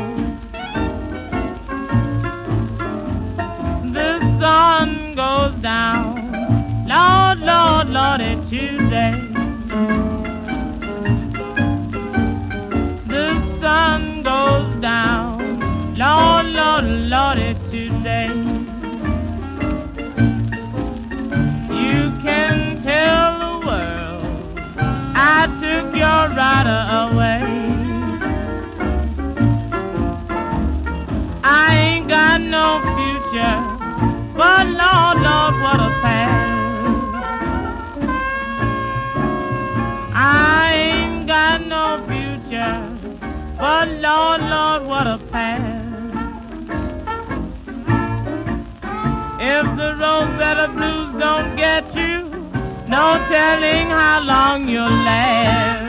the 3.93 4.19
sun 4.41 5.15
goes 5.15 5.55
down, 5.63 6.17
Lord, 6.89 7.39
Lord, 7.39 7.89
Lord, 7.91 8.21
it's 8.23 8.51
Tuesday. 8.51 9.13
The 13.07 13.61
sun 13.61 14.25
goes 14.25 14.83
down, 14.83 15.95
Lord, 15.97 16.47
Lord, 16.47 16.85
Lord, 16.85 17.39
it's 17.39 17.61
Tuesday. 17.71 18.40
Lord, 34.93 35.19
Lord, 35.19 35.55
what 35.63 35.81
a 35.81 35.91
past. 36.03 36.51
I 40.13 40.73
ain't 40.75 41.27
got 41.29 41.65
no 41.67 41.85
future, 42.09 42.79
but 43.57 43.89
Lord, 44.07 44.41
Lord, 44.55 44.83
what 44.91 45.07
a 45.07 45.19
past. 45.31 45.87
If 49.53 49.67
the 49.81 49.91
Rosetta 50.03 50.67
Blues 50.75 51.13
don't 51.21 51.57
get 51.57 51.85
you, 51.95 52.29
no 52.89 53.05
telling 53.31 53.91
how 53.91 54.23
long 54.25 54.69
you'll 54.69 54.91
last. 55.09 55.80